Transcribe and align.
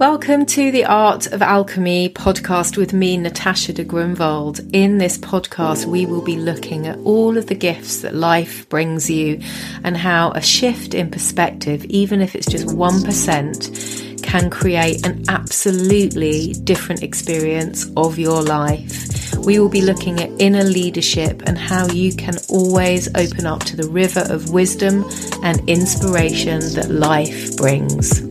Welcome 0.00 0.46
to 0.46 0.70
the 0.70 0.86
Art 0.86 1.26
of 1.26 1.42
Alchemy 1.42 2.08
podcast 2.14 2.78
with 2.78 2.94
me, 2.94 3.18
Natasha 3.18 3.74
de 3.74 3.84
Grunwald. 3.84 4.58
In 4.72 4.96
this 4.96 5.18
podcast, 5.18 5.84
we 5.84 6.06
will 6.06 6.22
be 6.22 6.36
looking 6.36 6.86
at 6.86 6.98
all 7.00 7.36
of 7.36 7.48
the 7.48 7.54
gifts 7.54 8.00
that 8.00 8.14
life 8.14 8.66
brings 8.70 9.10
you 9.10 9.42
and 9.84 9.98
how 9.98 10.30
a 10.30 10.40
shift 10.40 10.94
in 10.94 11.10
perspective, 11.10 11.84
even 11.84 12.22
if 12.22 12.34
it's 12.34 12.46
just 12.46 12.68
1%, 12.68 14.22
can 14.22 14.48
create 14.48 15.04
an 15.04 15.22
absolutely 15.28 16.54
different 16.64 17.02
experience 17.02 17.86
of 17.94 18.18
your 18.18 18.40
life. 18.40 19.36
We 19.36 19.58
will 19.58 19.68
be 19.68 19.82
looking 19.82 20.18
at 20.18 20.30
inner 20.40 20.64
leadership 20.64 21.42
and 21.44 21.58
how 21.58 21.88
you 21.88 22.16
can 22.16 22.36
always 22.48 23.14
open 23.16 23.44
up 23.44 23.64
to 23.64 23.76
the 23.76 23.86
river 23.86 24.24
of 24.30 24.50
wisdom 24.50 25.04
and 25.42 25.60
inspiration 25.68 26.60
that 26.72 26.88
life 26.90 27.54
brings. 27.58 28.29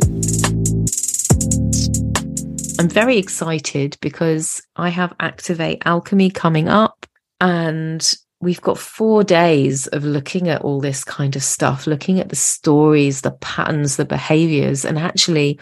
I'm 2.79 2.87
very 2.87 3.17
excited 3.17 3.97
because 3.99 4.61
I 4.77 4.87
have 4.87 5.13
Activate 5.19 5.81
Alchemy 5.85 6.31
coming 6.31 6.69
up 6.69 7.05
and 7.41 8.13
we've 8.39 8.61
got 8.61 8.77
four 8.77 9.21
days 9.21 9.87
of 9.87 10.05
looking 10.05 10.47
at 10.47 10.61
all 10.61 10.79
this 10.79 11.03
kind 11.03 11.35
of 11.35 11.43
stuff, 11.43 11.87
looking 11.87 12.21
at 12.21 12.29
the 12.29 12.37
stories, 12.37 13.19
the 13.19 13.31
patterns, 13.31 13.97
the 13.97 14.05
behaviors, 14.05 14.85
and 14.85 14.97
actually 14.97 15.59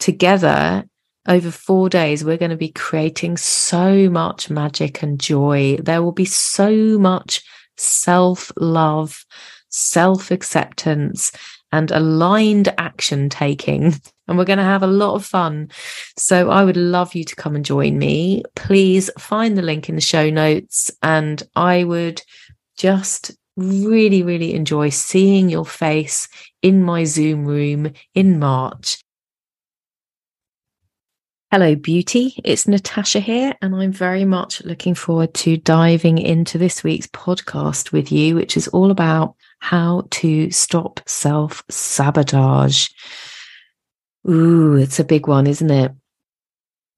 together 0.00 0.84
over 1.28 1.52
four 1.52 1.88
days, 1.88 2.24
we're 2.24 2.36
going 2.36 2.50
to 2.50 2.56
be 2.56 2.72
creating 2.72 3.36
so 3.36 4.10
much 4.10 4.50
magic 4.50 5.00
and 5.00 5.20
joy. 5.20 5.76
There 5.80 6.02
will 6.02 6.10
be 6.10 6.24
so 6.24 6.98
much 6.98 7.40
self 7.76 8.50
love, 8.56 9.24
self 9.68 10.32
acceptance, 10.32 11.30
and 11.70 11.92
aligned 11.92 12.74
action 12.78 13.28
taking. 13.28 13.94
And 14.28 14.38
we're 14.38 14.44
going 14.44 14.58
to 14.58 14.64
have 14.64 14.82
a 14.82 14.86
lot 14.86 15.14
of 15.14 15.24
fun. 15.24 15.70
So 16.16 16.50
I 16.50 16.64
would 16.64 16.76
love 16.76 17.14
you 17.14 17.24
to 17.24 17.36
come 17.36 17.56
and 17.56 17.64
join 17.64 17.98
me. 17.98 18.42
Please 18.54 19.10
find 19.18 19.56
the 19.56 19.62
link 19.62 19.88
in 19.88 19.94
the 19.94 20.00
show 20.00 20.30
notes. 20.30 20.90
And 21.02 21.42
I 21.56 21.84
would 21.84 22.22
just 22.76 23.32
really, 23.56 24.22
really 24.22 24.54
enjoy 24.54 24.90
seeing 24.90 25.48
your 25.48 25.66
face 25.66 26.28
in 26.62 26.82
my 26.82 27.04
Zoom 27.04 27.44
room 27.44 27.92
in 28.14 28.38
March. 28.38 28.98
Hello, 31.50 31.74
beauty. 31.74 32.34
It's 32.44 32.68
Natasha 32.68 33.20
here, 33.20 33.54
and 33.62 33.74
I'm 33.74 33.90
very 33.90 34.26
much 34.26 34.62
looking 34.64 34.94
forward 34.94 35.32
to 35.34 35.56
diving 35.56 36.18
into 36.18 36.58
this 36.58 36.84
week's 36.84 37.06
podcast 37.06 37.90
with 37.90 38.12
you, 38.12 38.34
which 38.34 38.54
is 38.54 38.68
all 38.68 38.90
about 38.90 39.34
how 39.60 40.06
to 40.10 40.50
stop 40.50 41.00
self 41.08 41.64
sabotage. 41.70 42.88
Ooh, 44.28 44.76
it's 44.76 44.98
a 44.98 45.04
big 45.04 45.26
one, 45.26 45.46
isn't 45.46 45.70
it? 45.70 45.92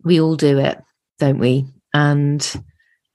We 0.04 0.20
all 0.20 0.36
do 0.36 0.58
it, 0.58 0.80
don't 1.18 1.38
we? 1.38 1.66
And 1.92 2.40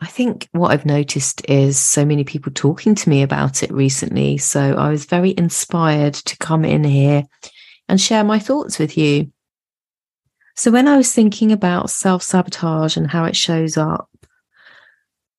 I 0.01 0.07
think 0.07 0.47
what 0.51 0.71
I've 0.71 0.85
noticed 0.85 1.49
is 1.49 1.79
so 1.79 2.05
many 2.05 2.23
people 2.23 2.51
talking 2.53 2.95
to 2.95 3.09
me 3.09 3.23
about 3.23 3.63
it 3.63 3.71
recently. 3.71 4.37
So 4.37 4.75
I 4.75 4.89
was 4.89 5.05
very 5.05 5.33
inspired 5.37 6.13
to 6.13 6.37
come 6.37 6.65
in 6.65 6.83
here 6.83 7.23
and 7.87 7.99
share 7.99 8.23
my 8.23 8.39
thoughts 8.39 8.77
with 8.77 8.97
you. 8.97 9.31
So 10.55 10.71
when 10.71 10.87
I 10.87 10.97
was 10.97 11.11
thinking 11.11 11.51
about 11.51 11.89
self 11.89 12.23
sabotage 12.23 12.97
and 12.97 13.09
how 13.09 13.25
it 13.25 13.35
shows 13.35 13.77
up, 13.77 14.09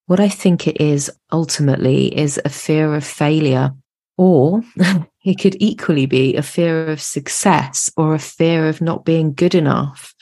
what 0.07 0.21
I 0.21 0.29
think 0.29 0.67
it 0.67 0.81
is 0.81 1.11
ultimately 1.33 2.17
is 2.17 2.41
a 2.45 2.49
fear 2.49 2.95
of 2.95 3.05
failure. 3.05 3.75
Or 4.17 4.63
it 5.27 5.41
could 5.41 5.57
equally 5.59 6.07
be 6.07 6.37
a 6.37 6.43
fear 6.43 6.89
of 6.89 7.03
success 7.03 7.91
or 7.97 8.15
a 8.15 8.19
fear 8.19 8.69
of 8.69 8.81
not 8.81 9.05
being 9.05 9.35
good 9.35 9.57
enough 9.57 10.15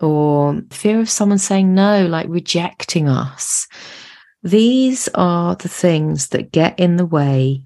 or 0.00 0.62
fear 0.70 1.00
of 1.00 1.10
someone 1.10 1.38
saying 1.38 1.74
no, 1.74 2.06
like 2.06 2.26
rejecting 2.28 3.08
us. 3.08 3.66
These 4.44 5.08
are 5.14 5.56
the 5.56 5.68
things 5.68 6.28
that 6.28 6.52
get 6.52 6.78
in 6.78 6.96
the 6.96 7.04
way, 7.04 7.64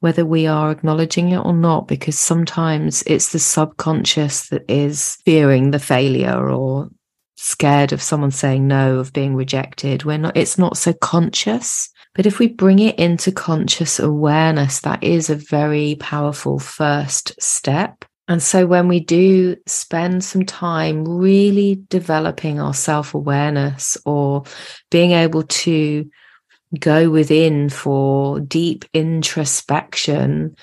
whether 0.00 0.24
we 0.24 0.46
are 0.46 0.70
acknowledging 0.70 1.32
it 1.32 1.44
or 1.44 1.52
not, 1.52 1.86
because 1.86 2.18
sometimes 2.18 3.02
it's 3.02 3.32
the 3.32 3.38
subconscious 3.38 4.48
that 4.48 4.64
is 4.70 5.16
fearing 5.26 5.70
the 5.70 5.78
failure 5.78 6.48
or 6.48 6.88
scared 7.36 7.92
of 7.92 8.00
someone 8.00 8.30
saying 8.30 8.66
no, 8.66 8.98
of 8.98 9.12
being 9.12 9.34
rejected. 9.34 10.04
We're 10.04 10.16
not, 10.16 10.34
it's 10.34 10.56
not 10.56 10.78
so 10.78 10.94
conscious. 10.94 11.90
But 12.16 12.24
if 12.24 12.38
we 12.38 12.48
bring 12.48 12.78
it 12.78 12.98
into 12.98 13.30
conscious 13.30 13.98
awareness, 14.00 14.80
that 14.80 15.04
is 15.04 15.28
a 15.28 15.36
very 15.36 15.96
powerful 16.00 16.58
first 16.58 17.40
step. 17.40 18.06
And 18.26 18.42
so 18.42 18.66
when 18.66 18.88
we 18.88 19.00
do 19.00 19.56
spend 19.66 20.24
some 20.24 20.46
time 20.46 21.04
really 21.04 21.82
developing 21.90 22.58
our 22.58 22.72
self 22.72 23.14
awareness 23.14 23.98
or 24.06 24.44
being 24.90 25.12
able 25.12 25.42
to 25.42 26.10
go 26.80 27.10
within 27.10 27.68
for 27.68 28.40
deep 28.40 28.86
introspection, 28.94 30.56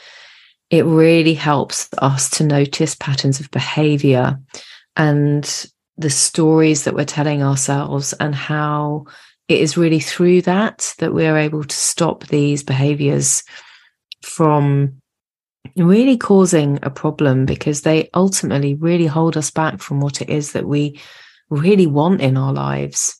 it 0.71 0.85
really 0.85 1.35
helps 1.35 1.87
us 1.99 2.31
to 2.31 2.43
notice 2.43 2.95
patterns 2.95 3.39
of 3.39 3.51
behavior 3.51 4.39
and 4.97 5.67
the 5.97 6.09
stories 6.09 6.83
that 6.83 6.95
we're 6.95 7.05
telling 7.05 7.43
ourselves 7.43 8.13
and 8.13 8.33
how 8.33 9.05
it 9.47 9.59
is 9.59 9.77
really 9.77 9.99
through 9.99 10.41
that 10.43 10.95
that 10.99 11.13
we're 11.13 11.37
able 11.37 11.63
to 11.63 11.75
stop 11.75 12.25
these 12.27 12.63
behaviors 12.63 13.43
from 14.21 15.01
really 15.75 16.17
causing 16.17 16.79
a 16.81 16.89
problem 16.89 17.45
because 17.45 17.81
they 17.81 18.09
ultimately 18.13 18.75
really 18.75 19.05
hold 19.05 19.37
us 19.37 19.51
back 19.51 19.79
from 19.79 19.99
what 19.99 20.21
it 20.21 20.29
is 20.29 20.53
that 20.53 20.67
we 20.67 20.99
really 21.49 21.87
want 21.87 22.21
in 22.21 22.37
our 22.37 22.53
lives. 22.53 23.19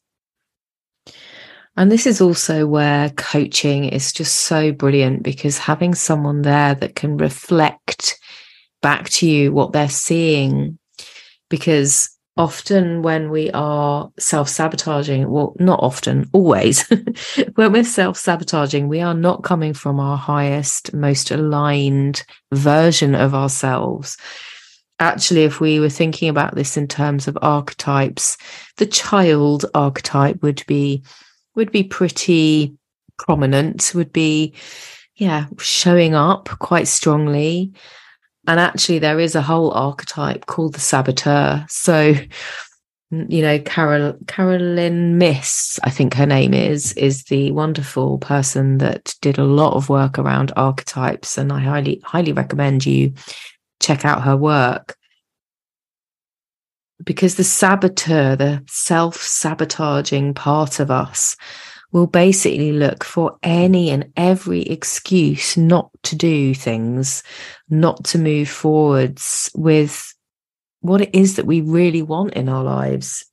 And 1.75 1.91
this 1.91 2.05
is 2.05 2.21
also 2.21 2.67
where 2.67 3.09
coaching 3.11 3.85
is 3.85 4.13
just 4.13 4.35
so 4.35 4.71
brilliant 4.71 5.23
because 5.23 5.57
having 5.57 5.95
someone 5.95 6.43
there 6.43 6.75
that 6.75 6.95
can 6.95 7.17
reflect 7.17 8.19
back 8.81 9.09
to 9.09 9.27
you 9.27 9.51
what 9.51 9.71
they're 9.71 9.89
seeing, 9.89 10.77
because 11.49 12.12
often 12.35 13.01
when 13.01 13.29
we 13.29 13.51
are 13.51 14.11
self 14.19 14.49
sabotaging, 14.49 15.29
well, 15.29 15.55
not 15.59 15.79
often, 15.81 16.29
always, 16.33 16.87
when 17.55 17.71
we're 17.71 17.83
self 17.83 18.17
sabotaging, 18.17 18.87
we 18.87 19.01
are 19.01 19.13
not 19.13 19.43
coming 19.43 19.73
from 19.73 19.99
our 19.99 20.17
highest, 20.17 20.93
most 20.93 21.31
aligned 21.31 22.23
version 22.53 23.15
of 23.15 23.33
ourselves. 23.33 24.17
Actually, 24.99 25.43
if 25.43 25.59
we 25.59 25.79
were 25.79 25.89
thinking 25.89 26.29
about 26.29 26.55
this 26.55 26.77
in 26.77 26.87
terms 26.87 27.27
of 27.27 27.37
archetypes, 27.41 28.37
the 28.77 28.85
child 28.85 29.65
archetype 29.73 30.41
would 30.41 30.63
be 30.67 31.03
would 31.55 31.71
be 31.71 31.83
pretty 31.83 32.75
prominent, 33.17 33.91
would 33.93 34.11
be 34.11 34.53
yeah, 35.15 35.45
showing 35.59 36.15
up 36.15 36.49
quite 36.59 36.87
strongly 36.87 37.71
and 38.47 38.59
actually, 38.59 38.99
there 38.99 39.19
is 39.19 39.35
a 39.35 39.41
whole 39.41 39.71
archetype 39.71 40.45
called 40.47 40.73
the 40.73 40.79
saboteur. 40.79 41.65
So, 41.69 42.13
you 43.11 43.41
know, 43.41 43.59
Carol 43.59 44.17
Caroline 44.27 45.17
Myss 45.17 45.79
I 45.83 45.89
think 45.89 46.15
her 46.15 46.25
name 46.25 46.53
is, 46.53 46.93
is 46.93 47.25
the 47.25 47.51
wonderful 47.51 48.17
person 48.17 48.79
that 48.79 49.15
did 49.21 49.37
a 49.37 49.43
lot 49.43 49.75
of 49.75 49.89
work 49.89 50.17
around 50.19 50.51
archetypes, 50.55 51.37
and 51.37 51.51
I 51.51 51.59
highly 51.59 52.01
highly 52.03 52.33
recommend 52.33 52.85
you 52.85 53.13
check 53.79 54.03
out 54.05 54.23
her 54.23 54.35
work 54.35 54.97
because 57.03 57.35
the 57.35 57.43
saboteur, 57.43 58.35
the 58.35 58.63
self 58.67 59.21
sabotaging 59.21 60.33
part 60.33 60.79
of 60.79 60.91
us, 60.91 61.35
will 61.93 62.07
basically 62.07 62.71
look 62.73 63.03
for 63.03 63.37
any 63.43 63.91
and 63.91 64.11
every 64.17 64.63
excuse 64.63 65.55
not 65.55 65.91
to 66.01 66.15
do 66.15 66.53
things, 66.53 67.23
not 67.69 68.03
to 68.03 68.17
move 68.17 68.49
forwards 68.49 69.49
with 69.55 70.13
what 70.81 71.01
it 71.01 71.13
is 71.13 71.35
that 71.35 71.45
we 71.45 71.61
really 71.61 72.01
want 72.01 72.33
in 72.33 72.49
our 72.49 72.63
lives. 72.63 73.23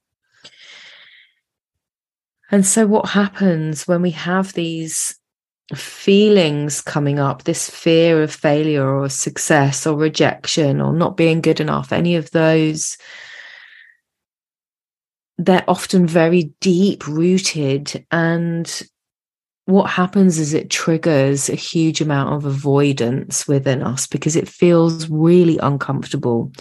And 2.53 2.67
so, 2.67 2.87
what 2.87 3.09
happens 3.09 3.89
when 3.89 4.03
we 4.03 4.11
have 4.11 4.53
these 4.53 5.19
feelings 5.75 6.81
coming 6.83 7.19
up, 7.19 7.45
this 7.45 7.71
fear 7.71 8.23
of 8.23 8.35
failure 8.35 8.87
or 8.87 9.09
success 9.09 9.87
or 9.87 9.97
rejection 9.97 10.81
or 10.81 10.93
not 10.93 11.17
being 11.17 11.41
good 11.41 11.61
enough, 11.61 11.93
any 11.93 12.15
of 12.15 12.31
those 12.33 12.99
they're 15.41 15.65
often 15.69 16.07
very 16.07 16.53
deep 16.61 17.07
rooted 17.07 18.05
and 18.11 18.83
what 19.65 19.89
happens 19.89 20.39
is 20.39 20.53
it 20.53 20.69
triggers 20.69 21.49
a 21.49 21.55
huge 21.55 22.01
amount 22.01 22.35
of 22.35 22.45
avoidance 22.45 23.47
within 23.47 23.83
us 23.83 24.07
because 24.07 24.35
it 24.37 24.49
feels 24.49 25.09
really 25.09 25.59
uncomfortable 25.59 26.53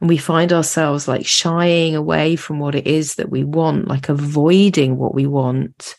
and 0.00 0.08
we 0.08 0.16
find 0.16 0.52
ourselves 0.52 1.06
like 1.06 1.26
shying 1.26 1.94
away 1.94 2.36
from 2.36 2.58
what 2.60 2.74
it 2.74 2.86
is 2.86 3.16
that 3.16 3.30
we 3.30 3.44
want 3.44 3.88
like 3.88 4.08
avoiding 4.08 4.96
what 4.96 5.14
we 5.14 5.26
want 5.26 5.94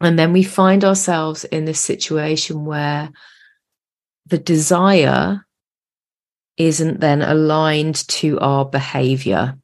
and 0.00 0.18
then 0.18 0.32
we 0.32 0.42
find 0.42 0.84
ourselves 0.84 1.44
in 1.44 1.64
this 1.66 1.80
situation 1.80 2.64
where 2.64 3.10
the 4.26 4.38
desire 4.38 5.46
isn't 6.56 7.00
then 7.00 7.22
aligned 7.22 8.06
to 8.08 8.38
our 8.40 8.64
behavior. 8.64 9.56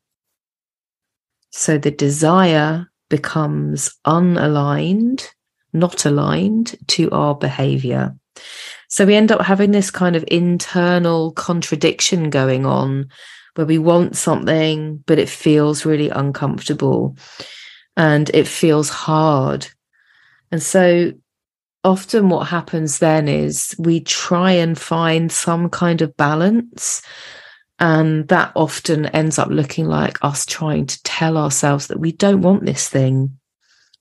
So 1.53 1.79
the 1.79 1.91
desire 1.91 2.89
becomes 3.09 3.95
unaligned, 4.07 5.27
not 5.73 6.05
aligned 6.05 6.75
to 6.89 7.11
our 7.11 7.35
behavior. 7.35 8.17
So 8.89 9.07
we 9.07 9.15
end 9.15 9.31
up 9.31 9.43
having 9.43 9.71
this 9.71 9.91
kind 9.91 10.17
of 10.17 10.25
internal 10.29 11.33
contradiction 11.33 12.31
going 12.31 12.67
on 12.67 13.09
where 13.55 13.67
we 13.67 13.79
want 13.79 14.17
something, 14.17 15.03
but 15.07 15.19
it 15.19 15.29
feels 15.29 15.85
really 15.85 16.09
uncomfortable 16.09 17.17
and 17.97 18.31
it 18.35 18.49
feels 18.49 18.89
hard. 18.89 19.67
And 20.51 20.63
so 20.63 21.13
often 21.85 22.29
what 22.29 22.49
happens 22.49 22.99
then 22.99 23.29
is 23.29 23.75
we 23.79 24.01
try 24.01 24.53
and 24.53 24.79
find 24.79 25.31
some 25.31 25.69
kind 25.69 26.01
of 26.01 26.17
balance. 26.17 27.03
And 27.83 28.29
that 28.29 28.53
often 28.55 29.07
ends 29.07 29.41
up 29.41 29.49
looking 29.49 29.87
like 29.87 30.25
us 30.25 30.47
trying 30.47 30.87
to 30.87 31.03
tell 31.03 31.37
ourselves 31.37 31.89
that 31.89 31.99
we 31.99 32.13
don't 32.13 32.41
want 32.41 32.65
this 32.65 32.89
thing. 32.89 33.37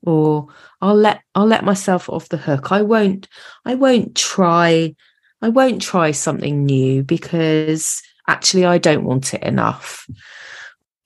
Or 0.04 0.48
I'll 0.82 0.96
let 0.96 1.22
I'll 1.34 1.48
let 1.48 1.66
myself 1.66 2.08
off 2.08 2.30
the 2.30 2.38
hook. 2.38 2.72
I 2.72 2.84
won't 2.84 3.28
I 3.66 3.74
won't 3.74 4.16
try 4.16 4.96
I 5.42 5.50
won't 5.50 5.82
try 5.82 6.12
something 6.12 6.64
new 6.64 7.02
because 7.02 8.04
actually 8.28 8.66
I 8.66 8.78
don't 8.78 9.04
want 9.04 9.34
it 9.34 9.42
enough. 9.42 10.08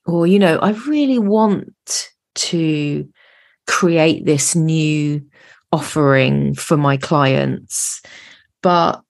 Or, 0.04 0.26
you 0.26 0.38
know, 0.38 0.58
I 0.58 0.70
really 0.70 1.18
want 1.18 2.10
to 2.34 3.08
create 3.66 4.26
this 4.26 4.54
new 4.54 5.24
offering 5.72 6.54
for 6.54 6.76
my 6.76 6.98
clients, 6.98 8.02
but 8.62 9.02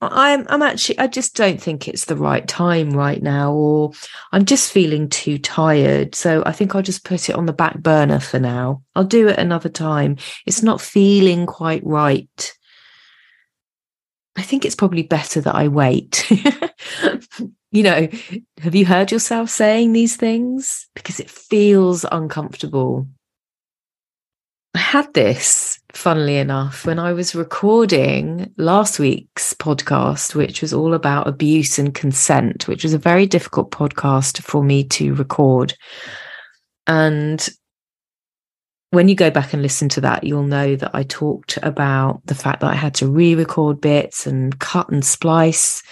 I'm 0.00 0.46
I'm 0.48 0.62
actually 0.62 0.98
I 0.98 1.06
just 1.06 1.36
don't 1.36 1.60
think 1.60 1.86
it's 1.86 2.06
the 2.06 2.16
right 2.16 2.46
time 2.48 2.90
right 2.90 3.22
now, 3.22 3.52
or 3.52 3.92
I'm 4.32 4.46
just 4.46 4.72
feeling 4.72 5.08
too 5.08 5.38
tired. 5.38 6.14
So 6.14 6.42
I 6.46 6.52
think 6.52 6.74
I'll 6.74 6.82
just 6.82 7.04
put 7.04 7.28
it 7.28 7.34
on 7.34 7.46
the 7.46 7.52
back 7.52 7.78
burner 7.78 8.20
for 8.20 8.38
now. 8.38 8.82
I'll 8.94 9.04
do 9.04 9.28
it 9.28 9.38
another 9.38 9.68
time. 9.68 10.16
It's 10.46 10.62
not 10.62 10.80
feeling 10.80 11.44
quite 11.46 11.84
right. 11.84 12.52
I 14.36 14.42
think 14.42 14.64
it's 14.64 14.76
probably 14.76 15.02
better 15.02 15.40
that 15.42 15.54
I 15.54 15.68
wait. 15.68 16.26
you 17.70 17.82
know, 17.82 18.08
have 18.62 18.74
you 18.74 18.86
heard 18.86 19.12
yourself 19.12 19.50
saying 19.50 19.92
these 19.92 20.16
things? 20.16 20.88
Because 20.94 21.20
it 21.20 21.28
feels 21.28 22.06
uncomfortable. 22.10 23.06
I 24.74 24.78
had 24.78 25.12
this, 25.14 25.80
funnily 25.92 26.36
enough, 26.36 26.86
when 26.86 27.00
I 27.00 27.12
was 27.12 27.34
recording 27.34 28.52
last 28.56 29.00
week's 29.00 29.52
podcast, 29.54 30.36
which 30.36 30.62
was 30.62 30.72
all 30.72 30.94
about 30.94 31.26
abuse 31.26 31.78
and 31.78 31.92
consent, 31.92 32.68
which 32.68 32.84
was 32.84 32.94
a 32.94 32.98
very 32.98 33.26
difficult 33.26 33.72
podcast 33.72 34.42
for 34.42 34.62
me 34.62 34.84
to 34.84 35.14
record. 35.14 35.74
And 36.86 37.48
when 38.90 39.08
you 39.08 39.16
go 39.16 39.30
back 39.30 39.52
and 39.52 39.62
listen 39.62 39.88
to 39.90 40.00
that, 40.02 40.22
you'll 40.22 40.44
know 40.44 40.76
that 40.76 40.94
I 40.94 41.02
talked 41.02 41.58
about 41.62 42.20
the 42.26 42.34
fact 42.36 42.60
that 42.60 42.70
I 42.70 42.76
had 42.76 42.94
to 42.96 43.08
re 43.08 43.34
record 43.34 43.80
bits 43.80 44.24
and 44.24 44.56
cut 44.60 44.88
and 44.90 45.04
splice, 45.04 45.82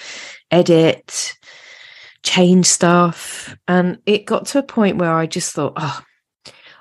edit, 0.52 1.34
change 2.22 2.66
stuff. 2.66 3.56
And 3.66 3.98
it 4.06 4.24
got 4.24 4.46
to 4.46 4.58
a 4.60 4.64
point 4.64 4.98
where 4.98 5.14
I 5.14 5.26
just 5.26 5.52
thought, 5.52 5.74
oh, 5.76 6.00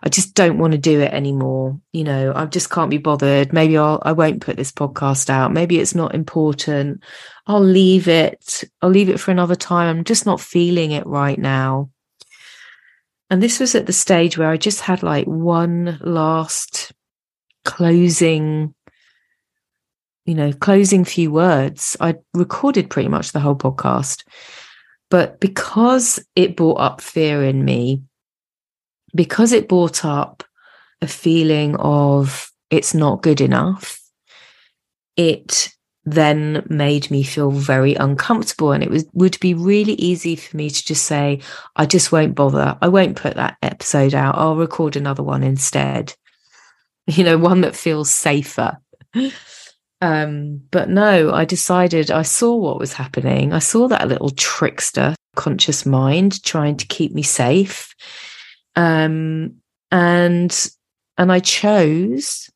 I 0.07 0.09
just 0.09 0.35
don't 0.35 0.57
want 0.57 0.71
to 0.71 0.77
do 0.77 1.01
it 1.01 1.11
anymore. 1.11 1.81
You 1.91 2.05
know, 2.05 2.31
I 2.33 2.45
just 2.45 2.69
can't 2.69 2.89
be 2.89 2.97
bothered. 2.97 3.51
Maybe 3.51 3.77
I'll, 3.77 4.01
I 4.05 4.13
won't 4.13 4.39
put 4.39 4.55
this 4.55 4.71
podcast 4.71 5.29
out. 5.29 5.51
Maybe 5.51 5.79
it's 5.79 5.95
not 5.95 6.15
important. 6.15 7.03
I'll 7.45 7.59
leave 7.59 8.07
it. 8.07 8.63
I'll 8.81 8.89
leave 8.89 9.09
it 9.09 9.19
for 9.19 9.31
another 9.31 9.57
time. 9.57 9.89
I'm 9.89 10.05
just 10.05 10.25
not 10.25 10.39
feeling 10.39 10.91
it 10.91 11.05
right 11.05 11.37
now. 11.37 11.89
And 13.29 13.43
this 13.43 13.59
was 13.59 13.75
at 13.75 13.85
the 13.85 13.91
stage 13.91 14.37
where 14.37 14.49
I 14.49 14.55
just 14.55 14.79
had 14.79 15.03
like 15.03 15.27
one 15.27 15.99
last 15.99 16.93
closing, 17.65 18.73
you 20.23 20.35
know, 20.35 20.53
closing 20.53 21.03
few 21.03 21.31
words. 21.31 21.97
I 21.99 22.15
recorded 22.33 22.89
pretty 22.89 23.09
much 23.09 23.33
the 23.33 23.41
whole 23.41 23.57
podcast. 23.57 24.23
But 25.09 25.41
because 25.41 26.25
it 26.33 26.55
brought 26.55 26.79
up 26.79 27.01
fear 27.01 27.43
in 27.43 27.65
me, 27.65 28.03
because 29.15 29.51
it 29.51 29.69
brought 29.69 30.05
up 30.05 30.43
a 31.01 31.07
feeling 31.07 31.75
of 31.77 32.51
it's 32.69 32.93
not 32.93 33.21
good 33.21 33.41
enough, 33.41 34.01
it 35.15 35.69
then 36.05 36.65
made 36.69 37.11
me 37.11 37.21
feel 37.21 37.51
very 37.51 37.93
uncomfortable. 37.95 38.71
And 38.71 38.83
it 38.83 38.89
was 38.89 39.05
would 39.13 39.37
be 39.39 39.53
really 39.53 39.93
easy 39.93 40.35
for 40.35 40.55
me 40.55 40.69
to 40.69 40.85
just 40.85 41.03
say 41.03 41.41
i 41.75 41.85
just 41.85 42.11
won't 42.11 42.35
bother. 42.35 42.77
I 42.81 42.87
won't 42.87 43.17
put 43.17 43.35
that 43.35 43.57
episode 43.61 44.13
out. 44.13 44.37
I'll 44.37 44.55
record 44.55 44.95
another 44.95 45.23
one 45.23 45.43
instead. 45.43 46.13
You 47.09 47.23
know 47.23 47.37
one 47.37 47.61
that 47.61 47.75
feels 47.75 48.09
safer. 48.09 48.77
Um 49.99 50.61
but 50.69 50.89
no 50.89 51.33
i 51.33 51.43
decided 51.43 52.11
i 52.11 52.21
saw 52.21 52.55
what 52.55 52.77
was 52.77 52.93
happening. 52.93 53.51
I 53.51 53.57
saw 53.57 53.87
that 53.87 54.07
little 54.07 54.29
trickster 54.29 55.15
conscious 55.35 55.87
mind 55.87 56.43
trying 56.43 56.77
to 56.77 56.85
keep 56.85 57.13
me 57.13 57.23
safe 57.23 57.95
um 58.77 59.53
and 59.91 60.69
and 61.17 61.31
i 61.31 61.39
chose 61.39 62.49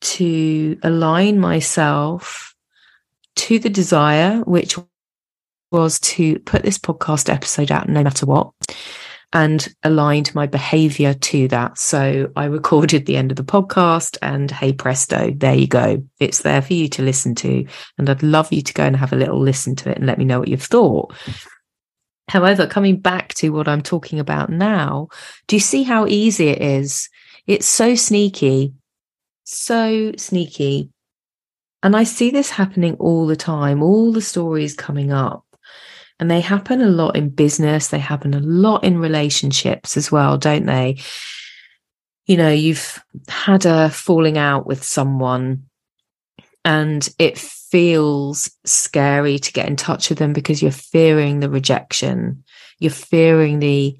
to 0.00 0.78
align 0.82 1.40
myself 1.40 2.54
to 3.36 3.58
the 3.58 3.70
desire, 3.70 4.38
which 4.40 4.76
was 5.70 5.98
to 6.00 6.38
put 6.40 6.62
this 6.62 6.78
podcast 6.78 7.32
episode 7.32 7.70
out 7.70 7.88
no 7.88 8.02
matter 8.02 8.24
what 8.24 8.50
and 9.32 9.74
aligned 9.82 10.34
my 10.34 10.46
behavior 10.46 11.12
to 11.12 11.48
that. 11.48 11.76
So 11.76 12.30
I 12.36 12.44
recorded 12.44 13.04
the 13.04 13.16
end 13.16 13.32
of 13.32 13.36
the 13.36 13.44
podcast 13.44 14.16
and 14.22 14.50
hey 14.50 14.72
presto, 14.72 15.32
there 15.36 15.54
you 15.54 15.66
go. 15.66 16.02
It's 16.20 16.42
there 16.42 16.62
for 16.62 16.72
you 16.72 16.88
to 16.90 17.02
listen 17.02 17.34
to. 17.36 17.66
And 17.98 18.08
I'd 18.08 18.22
love 18.22 18.52
you 18.52 18.62
to 18.62 18.72
go 18.72 18.84
and 18.84 18.96
have 18.96 19.12
a 19.12 19.16
little 19.16 19.40
listen 19.40 19.74
to 19.76 19.90
it 19.90 19.98
and 19.98 20.06
let 20.06 20.18
me 20.18 20.24
know 20.24 20.38
what 20.38 20.48
you've 20.48 20.62
thought. 20.62 21.14
However, 22.28 22.66
coming 22.66 22.98
back 22.98 23.34
to 23.34 23.50
what 23.50 23.68
I'm 23.68 23.82
talking 23.82 24.18
about 24.18 24.50
now, 24.50 25.08
do 25.46 25.56
you 25.56 25.60
see 25.60 25.84
how 25.84 26.06
easy 26.06 26.48
it 26.48 26.60
is? 26.60 27.08
It's 27.46 27.66
so 27.66 27.94
sneaky, 27.94 28.74
so 29.44 30.12
sneaky 30.16 30.90
and 31.86 31.94
I 31.94 32.02
see 32.02 32.30
this 32.30 32.50
happening 32.50 32.96
all 32.98 33.28
the 33.28 33.36
time, 33.36 33.80
all 33.80 34.12
the 34.12 34.20
stories 34.20 34.74
coming 34.74 35.12
up. 35.12 35.44
And 36.18 36.28
they 36.28 36.40
happen 36.40 36.80
a 36.80 36.88
lot 36.88 37.14
in 37.14 37.28
business, 37.28 37.88
they 37.88 38.00
happen 38.00 38.34
a 38.34 38.40
lot 38.40 38.82
in 38.82 38.98
relationships 38.98 39.96
as 39.96 40.10
well, 40.10 40.36
don't 40.36 40.66
they? 40.66 40.96
You 42.24 42.38
know, 42.38 42.50
you've 42.50 43.00
had 43.28 43.66
a 43.66 43.88
falling 43.90 44.36
out 44.36 44.66
with 44.66 44.82
someone 44.82 45.66
and 46.66 47.08
it 47.20 47.38
feels 47.38 48.50
scary 48.64 49.38
to 49.38 49.52
get 49.52 49.68
in 49.68 49.76
touch 49.76 50.08
with 50.08 50.18
them 50.18 50.32
because 50.32 50.60
you're 50.60 50.72
fearing 50.72 51.38
the 51.38 51.48
rejection, 51.48 52.42
you're 52.80 52.90
fearing 52.90 53.60
the 53.60 53.96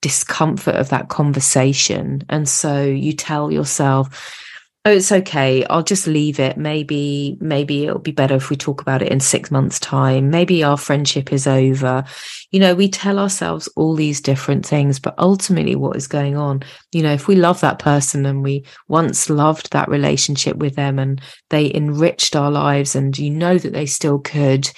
discomfort 0.00 0.76
of 0.76 0.90
that 0.90 1.08
conversation. 1.08 2.22
And 2.28 2.48
so 2.48 2.84
you 2.84 3.14
tell 3.14 3.50
yourself, 3.50 4.32
oh 4.86 4.90
it's 4.90 5.12
okay. 5.12 5.64
I'll 5.66 5.82
just 5.82 6.06
leave 6.06 6.38
it. 6.38 6.56
Maybe 6.58 7.36
maybe 7.40 7.84
it'll 7.84 7.98
be 7.98 8.12
better 8.12 8.34
if 8.36 8.50
we 8.50 8.56
talk 8.56 8.82
about 8.82 9.02
it 9.02 9.10
in 9.10 9.20
six 9.20 9.50
months 9.50 9.78
time. 9.78 10.30
Maybe 10.30 10.62
our 10.62 10.76
friendship 10.76 11.32
is 11.32 11.46
over. 11.46 12.04
You 12.50 12.60
know 12.60 12.74
we 12.74 12.88
tell 12.88 13.18
ourselves 13.18 13.68
all 13.76 13.94
these 13.94 14.20
different 14.20 14.64
things 14.64 15.00
but 15.00 15.14
ultimately 15.18 15.74
what 15.74 15.96
is 15.96 16.06
going 16.06 16.36
on 16.36 16.62
you 16.92 17.02
know 17.02 17.12
if 17.12 17.26
we 17.26 17.34
love 17.34 17.60
that 17.62 17.80
person 17.80 18.24
and 18.26 18.44
we 18.44 18.64
once 18.86 19.28
loved 19.28 19.72
that 19.72 19.88
relationship 19.88 20.56
with 20.58 20.76
them 20.76 21.00
and 21.00 21.20
they 21.50 21.74
enriched 21.74 22.36
our 22.36 22.52
lives 22.52 22.94
and 22.94 23.18
you 23.18 23.30
know 23.30 23.58
that 23.58 23.72
they 23.72 23.86
still 23.86 24.20
could 24.20 24.70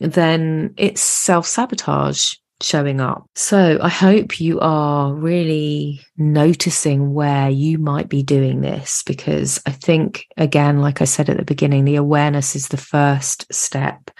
then 0.00 0.72
it's 0.78 1.02
self-sabotage 1.02 2.34
showing 2.60 3.00
up. 3.00 3.28
So 3.34 3.78
I 3.82 3.88
hope 3.88 4.40
you 4.40 4.60
are 4.60 5.12
really 5.12 6.00
noticing 6.16 7.12
where 7.12 7.50
you 7.50 7.78
might 7.78 8.08
be 8.08 8.22
doing 8.22 8.60
this 8.60 9.02
because 9.02 9.60
I 9.66 9.72
think, 9.72 10.26
again, 10.36 10.80
like 10.80 11.02
I 11.02 11.04
said 11.04 11.28
at 11.28 11.36
the 11.36 11.44
beginning, 11.44 11.84
the 11.84 11.96
awareness 11.96 12.56
is 12.56 12.68
the 12.68 12.76
first 12.76 13.52
step. 13.52 14.10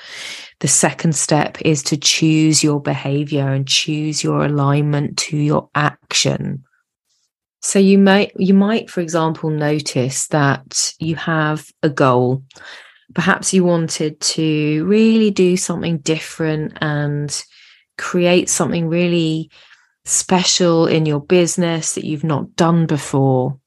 The 0.60 0.68
second 0.68 1.14
step 1.14 1.58
is 1.62 1.82
to 1.84 1.96
choose 1.96 2.62
your 2.62 2.80
behavior 2.80 3.48
and 3.48 3.66
choose 3.66 4.22
your 4.22 4.44
alignment 4.44 5.16
to 5.18 5.36
your 5.36 5.68
action. 5.74 6.64
So 7.62 7.78
you 7.78 7.98
might, 7.98 8.32
you 8.36 8.52
might, 8.52 8.90
for 8.90 9.00
example, 9.00 9.48
notice 9.48 10.26
that 10.28 10.92
you 10.98 11.16
have 11.16 11.66
a 11.82 11.88
goal. 11.88 12.42
Perhaps 13.14 13.54
you 13.54 13.64
wanted 13.64 14.20
to 14.20 14.84
really 14.84 15.30
do 15.30 15.56
something 15.56 15.98
different 15.98 16.76
and 16.82 17.44
create 17.98 18.48
something 18.48 18.88
really 18.88 19.50
special 20.04 20.86
in 20.86 21.06
your 21.06 21.20
business 21.20 21.94
that 21.94 22.04
you've 22.04 22.24
not 22.24 22.56
done 22.56 22.86
before. 22.86 23.58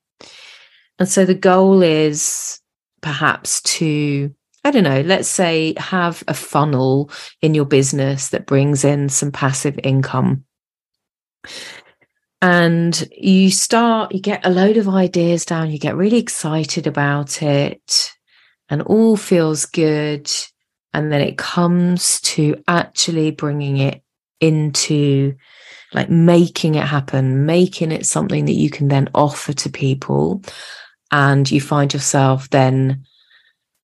And 0.99 1.07
so 1.07 1.25
the 1.25 1.35
goal 1.35 1.81
is 1.81 2.59
perhaps 3.01 3.61
to 3.61 4.33
I 4.63 4.71
don't 4.71 4.83
know, 4.83 4.99
let's 4.99 5.29
say 5.29 5.75
have 5.77 6.25
a 6.27 6.33
funnel 6.33 7.09
in 7.41 7.53
your 7.53 7.63
business 7.63 8.29
that 8.29 8.45
brings 8.45 8.83
in 8.83 9.07
some 9.07 9.31
passive 9.31 9.79
income. 9.81 10.43
And 12.41 13.07
you 13.15 13.49
start, 13.49 14.13
you 14.13 14.19
get 14.19 14.45
a 14.45 14.49
load 14.49 14.75
of 14.75 14.89
ideas 14.89 15.45
down, 15.45 15.71
you 15.71 15.79
get 15.79 15.95
really 15.95 16.17
excited 16.17 16.85
about 16.85 17.41
it, 17.41 18.11
and 18.67 18.81
all 18.81 19.15
feels 19.15 19.65
good. 19.65 20.29
And 20.93 21.13
then 21.13 21.21
it 21.21 21.37
comes 21.37 22.19
to 22.21 22.61
actually 22.67 23.31
bringing 23.31 23.77
it 23.77 24.01
into 24.39 25.35
like 25.93 26.09
making 26.09 26.75
it 26.75 26.83
happen, 26.83 27.45
making 27.45 27.91
it 27.91 28.05
something 28.05 28.45
that 28.45 28.53
you 28.53 28.69
can 28.69 28.87
then 28.87 29.09
offer 29.15 29.53
to 29.53 29.69
people. 29.69 30.41
And 31.11 31.49
you 31.49 31.61
find 31.61 31.93
yourself 31.93 32.49
then 32.49 33.05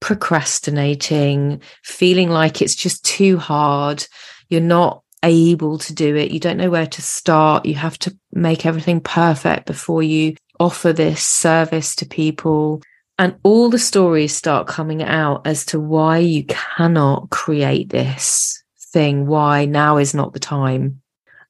procrastinating, 0.02 1.62
feeling 1.84 2.30
like 2.30 2.62
it's 2.62 2.76
just 2.76 3.06
too 3.06 3.38
hard. 3.38 4.06
You're 4.50 4.62
not 4.62 5.02
able 5.24 5.78
to 5.78 5.94
do 5.94 6.16
it. 6.18 6.32
You 6.32 6.40
don't 6.40 6.58
know 6.58 6.70
where 6.70 6.88
to 6.88 7.02
start. 7.02 7.66
You 7.66 7.76
have 7.76 7.98
to 8.00 8.18
make 8.34 8.66
everything 8.66 9.00
perfect 9.00 9.66
before 9.66 10.04
you 10.04 10.36
offer 10.60 10.92
this 10.92 11.24
service 11.24 11.96
to 11.96 12.06
people. 12.06 12.82
And 13.18 13.38
all 13.44 13.70
the 13.70 13.80
stories 13.80 14.36
start 14.36 14.68
coming 14.68 15.02
out 15.04 15.48
as 15.48 15.66
to 15.68 15.80
why 15.80 16.18
you 16.18 16.44
cannot 16.46 17.30
create 17.30 17.90
this 17.90 18.63
thing, 18.94 19.26
why 19.26 19.66
now 19.66 19.98
is 19.98 20.14
not 20.14 20.32
the 20.32 20.40
time. 20.40 21.02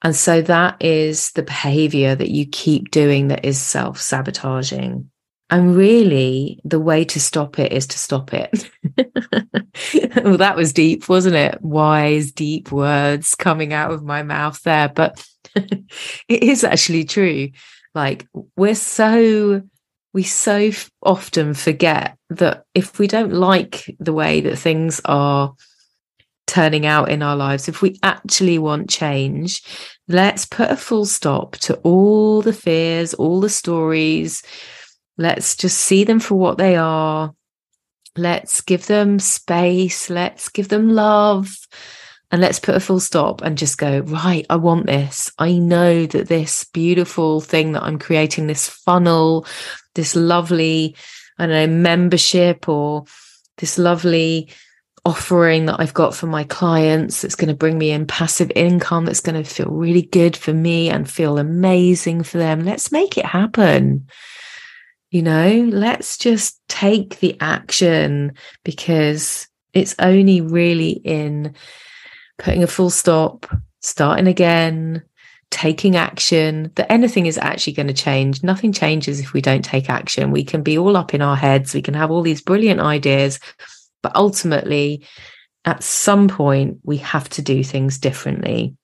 And 0.02 0.16
so 0.16 0.42
that 0.42 0.84
is 0.84 1.32
the 1.32 1.44
behavior 1.44 2.16
that 2.16 2.32
you 2.32 2.46
keep 2.46 2.92
doing 2.92 3.28
that 3.28 3.46
is 3.46 3.62
self 3.62 4.02
sabotaging. 4.02 5.10
And 5.50 5.76
really, 5.76 6.60
the 6.64 6.80
way 6.80 7.06
to 7.06 7.20
stop 7.20 7.60
it 7.60 7.72
is 7.72 7.86
to 7.88 8.00
stop 8.00 8.34
it. 8.34 8.72
well, 10.24 10.38
that 10.38 10.56
was 10.56 10.74
deep, 10.74 11.08
wasn't 11.08 11.36
it? 11.36 11.62
Wise, 11.62 12.32
deep 12.32 12.72
words 12.72 13.36
coming 13.36 13.72
out 13.72 13.92
of 13.92 14.04
my 14.04 14.24
mouth 14.24 14.62
there. 14.64 14.90
But 14.90 15.24
it 15.56 16.44
is 16.44 16.64
actually 16.64 17.04
true. 17.06 17.52
Like, 17.94 18.28
we're 18.56 18.74
so, 18.74 19.62
we 20.12 20.24
so 20.24 20.72
often 21.04 21.54
forget 21.54 22.18
that 22.32 22.66
if 22.74 22.98
we 22.98 23.06
don't 23.06 23.34
like 23.34 23.96
the 24.00 24.14
way 24.14 24.42
that 24.42 24.58
things 24.58 25.02
are 25.06 25.54
turning 26.48 26.86
out 26.86 27.10
in 27.10 27.22
our 27.22 27.36
lives, 27.36 27.68
if 27.68 27.82
we 27.82 28.00
actually 28.04 28.60
want 28.60 28.90
change, 28.90 29.64
let's 30.08 30.46
put 30.46 30.72
a 30.72 30.78
full 30.78 31.06
stop 31.06 31.54
to 31.58 31.76
all 31.78 32.42
the 32.42 32.54
fears, 32.54 33.14
all 33.14 33.40
the 33.42 33.50
stories. 33.50 34.44
Let's 35.18 35.56
just 35.56 35.78
see 35.78 36.04
them 36.04 36.20
for 36.20 36.36
what 36.36 36.58
they 36.58 36.76
are. 36.76 37.34
Let's 38.16 38.62
give 38.62 38.88
them 38.88 39.20
space. 39.20 40.10
Let's 40.10 40.50
give 40.50 40.70
them 40.70 40.90
love. 40.90 41.56
And 42.32 42.42
let's 42.42 42.60
put 42.60 42.76
a 42.76 42.80
full 42.80 43.00
stop 43.00 43.42
and 43.42 43.58
just 43.58 43.78
go, 43.78 44.00
right, 44.00 44.46
I 44.50 44.56
want 44.56 44.88
this. 44.88 45.32
I 45.38 45.54
know 45.54 46.08
that 46.08 46.30
this 46.30 46.64
beautiful 46.64 47.42
thing 47.42 47.74
that 47.74 47.84
I'm 47.84 48.00
creating, 48.00 48.48
this 48.48 48.68
funnel, 48.68 49.46
this 49.94 50.16
lovely, 50.16 50.96
I 51.38 51.46
don't 51.46 51.54
know, 51.54 51.78
membership 51.78 52.68
or 52.68 53.06
this 53.58 53.78
lovely 53.78 54.50
offering 55.05 55.65
that 55.65 55.79
I've 55.79 55.93
got 55.93 56.15
for 56.15 56.27
my 56.27 56.45
clients 56.45 57.22
that's 57.22 57.36
going 57.36 57.50
to 57.50 57.53
bring 57.53 57.77
me 57.77 57.91
in 57.91 58.07
passive 58.07 58.51
income 58.55 59.05
that's 59.05 59.19
going 59.19 59.41
to 59.41 59.50
feel 59.50 59.67
really 59.67 60.03
good 60.03 60.38
for 60.38 60.53
me 60.53 60.89
and 60.89 61.10
feel 61.10 61.38
amazing 61.38 62.24
for 62.24 62.38
them. 62.38 62.63
Let's 62.63 62.91
make 62.91 63.17
it 63.17 63.25
happen. 63.25 64.07
You 65.12 65.22
know, 65.22 65.69
let's 65.72 66.17
just 66.17 66.60
take 66.69 67.19
the 67.19 67.38
action 67.39 68.33
because 68.63 69.48
it's 69.74 69.95
only 70.00 70.41
really 70.41 70.91
in 70.91 71.53
putting 72.38 72.63
a 72.63 72.67
full 72.67 72.89
stop, 72.89 73.45
starting 73.81 74.27
again, 74.27 75.03
taking 75.51 75.95
action 75.95 76.72
that 76.75 76.91
anything 76.91 77.25
is 77.25 77.38
actually 77.38 77.74
going 77.74 77.88
to 77.88 77.93
change. 77.93 78.41
Nothing 78.41 78.72
changes 78.72 79.19
if 79.19 79.33
we 79.33 79.41
don't 79.41 79.63
take 79.63 79.89
action. 79.89 80.31
We 80.31 80.43
can 80.43 80.63
be 80.63 80.77
all 80.77 80.98
up 80.98 81.13
in 81.13 81.22
our 81.22 81.36
heads, 81.36 81.74
we 81.74 81.81
can 81.81 81.93
have 81.93 82.10
all 82.10 82.22
these 82.22 82.41
brilliant 82.41 82.79
ideas 82.79 83.39
but 84.03 84.15
ultimately, 84.15 85.07
at 85.65 85.81
some 85.81 86.27
point, 86.27 86.77
we 86.83 86.98
have 86.98 87.27
to 87.29 87.41
do 87.41 87.63
things 87.63 87.98
differently. 87.98 88.75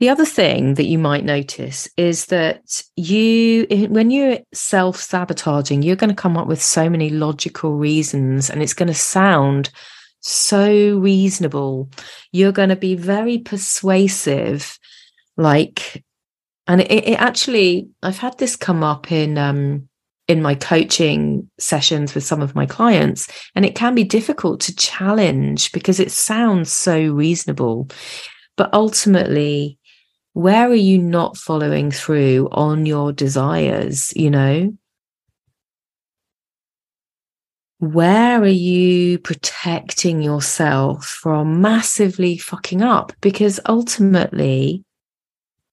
The 0.00 0.08
other 0.08 0.24
thing 0.24 0.74
that 0.74 0.86
you 0.86 0.98
might 0.98 1.24
notice 1.24 1.88
is 1.96 2.26
that 2.26 2.82
you, 2.96 3.66
when 3.88 4.10
you're 4.10 4.38
self 4.52 4.96
sabotaging, 4.96 5.82
you're 5.82 5.96
going 5.96 6.10
to 6.10 6.16
come 6.16 6.36
up 6.36 6.48
with 6.48 6.60
so 6.60 6.90
many 6.90 7.10
logical 7.10 7.76
reasons 7.76 8.50
and 8.50 8.60
it's 8.60 8.74
going 8.74 8.88
to 8.88 8.94
sound 8.94 9.70
so 10.20 10.98
reasonable. 10.98 11.90
You're 12.32 12.52
going 12.52 12.70
to 12.70 12.76
be 12.76 12.96
very 12.96 13.38
persuasive, 13.38 14.78
like, 15.36 16.02
and 16.66 16.80
it, 16.80 16.90
it 16.90 17.20
actually, 17.20 17.88
I've 18.02 18.18
had 18.18 18.38
this 18.38 18.56
come 18.56 18.82
up 18.82 19.12
in, 19.12 19.38
um, 19.38 19.88
in 20.26 20.40
my 20.40 20.54
coaching 20.54 21.48
sessions 21.58 22.14
with 22.14 22.24
some 22.24 22.40
of 22.40 22.54
my 22.54 22.66
clients. 22.66 23.28
And 23.54 23.64
it 23.64 23.74
can 23.74 23.94
be 23.94 24.04
difficult 24.04 24.60
to 24.62 24.76
challenge 24.76 25.72
because 25.72 26.00
it 26.00 26.10
sounds 26.10 26.72
so 26.72 27.12
reasonable. 27.12 27.88
But 28.56 28.72
ultimately, 28.72 29.78
where 30.32 30.68
are 30.68 30.74
you 30.74 30.98
not 30.98 31.36
following 31.36 31.90
through 31.90 32.48
on 32.52 32.86
your 32.86 33.12
desires? 33.12 34.12
You 34.16 34.30
know, 34.30 34.76
where 37.78 38.40
are 38.40 38.46
you 38.46 39.18
protecting 39.18 40.22
yourself 40.22 41.04
from 41.04 41.60
massively 41.60 42.38
fucking 42.38 42.82
up? 42.82 43.12
Because 43.20 43.60
ultimately, 43.68 44.84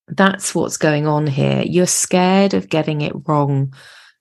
that's 0.09 0.53
what's 0.53 0.75
going 0.75 1.07
on 1.07 1.25
here. 1.25 1.63
You're 1.65 1.87
scared 1.87 2.53
of 2.53 2.67
getting 2.67 2.99
it 3.01 3.13
wrong 3.25 3.73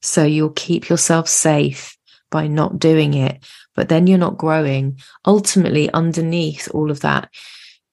so 0.03 0.25
you'll 0.25 0.51
keep 0.51 0.89
yourself 0.89 1.29
safe 1.29 1.97
by 2.31 2.47
not 2.47 2.79
doing 2.79 3.15
it, 3.15 3.45
but 3.75 3.89
then 3.89 4.07
you're 4.07 4.19
not 4.19 4.39
growing. 4.39 4.99
Ultimately, 5.27 5.91
underneath 5.93 6.69
all 6.73 6.91
of 6.91 7.01
that, 7.01 7.31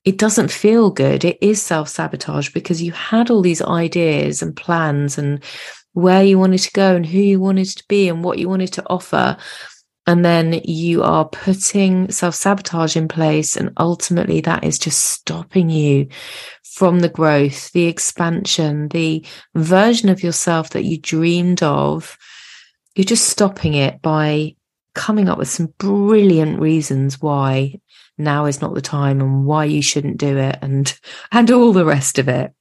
it 0.05 0.17
doesn't 0.17 0.51
feel 0.51 0.89
good. 0.89 1.25
It 1.25 1.37
is 1.41 1.61
self 1.61 1.89
sabotage 1.89 2.49
because 2.53 2.81
you 2.81 2.91
had 2.93 3.29
all 3.29 3.41
these 3.41 3.61
ideas 3.61 4.41
and 4.41 4.55
plans 4.55 5.17
and 5.17 5.43
where 5.93 6.23
you 6.23 6.37
wanted 6.39 6.59
to 6.59 6.71
go 6.71 6.95
and 6.95 7.05
who 7.05 7.17
you 7.17 7.39
wanted 7.39 7.67
to 7.69 7.83
be 7.89 8.07
and 8.07 8.23
what 8.23 8.37
you 8.37 8.47
wanted 8.47 8.71
to 8.73 8.87
offer. 8.87 9.35
And 10.07 10.23
then 10.23 10.61
you 10.63 11.03
are 11.03 11.27
putting 11.27 12.09
self 12.11 12.33
sabotage 12.33 12.95
in 12.95 13.07
place. 13.07 13.55
And 13.57 13.73
ultimately, 13.77 14.41
that 14.41 14.63
is 14.63 14.79
just 14.79 15.03
stopping 15.03 15.69
you 15.69 16.07
from 16.63 16.99
the 16.99 17.09
growth, 17.09 17.71
the 17.73 17.85
expansion, 17.85 18.87
the 18.89 19.25
version 19.55 20.09
of 20.09 20.23
yourself 20.23 20.69
that 20.71 20.85
you 20.85 20.97
dreamed 20.97 21.61
of, 21.63 22.17
you're 22.95 23.03
just 23.03 23.29
stopping 23.29 23.73
it 23.73 24.01
by 24.01 24.55
coming 24.93 25.29
up 25.29 25.37
with 25.37 25.49
some 25.49 25.73
brilliant 25.77 26.59
reasons 26.59 27.21
why 27.21 27.79
now 28.17 28.45
is 28.45 28.61
not 28.61 28.73
the 28.73 28.81
time 28.81 29.21
and 29.21 29.45
why 29.45 29.63
you 29.63 29.81
shouldn't 29.81 30.17
do 30.17 30.37
it 30.37 30.57
and 30.63 30.99
and 31.31 31.51
all 31.51 31.71
the 31.71 31.85
rest 31.85 32.17
of 32.17 32.27
it 32.27 32.51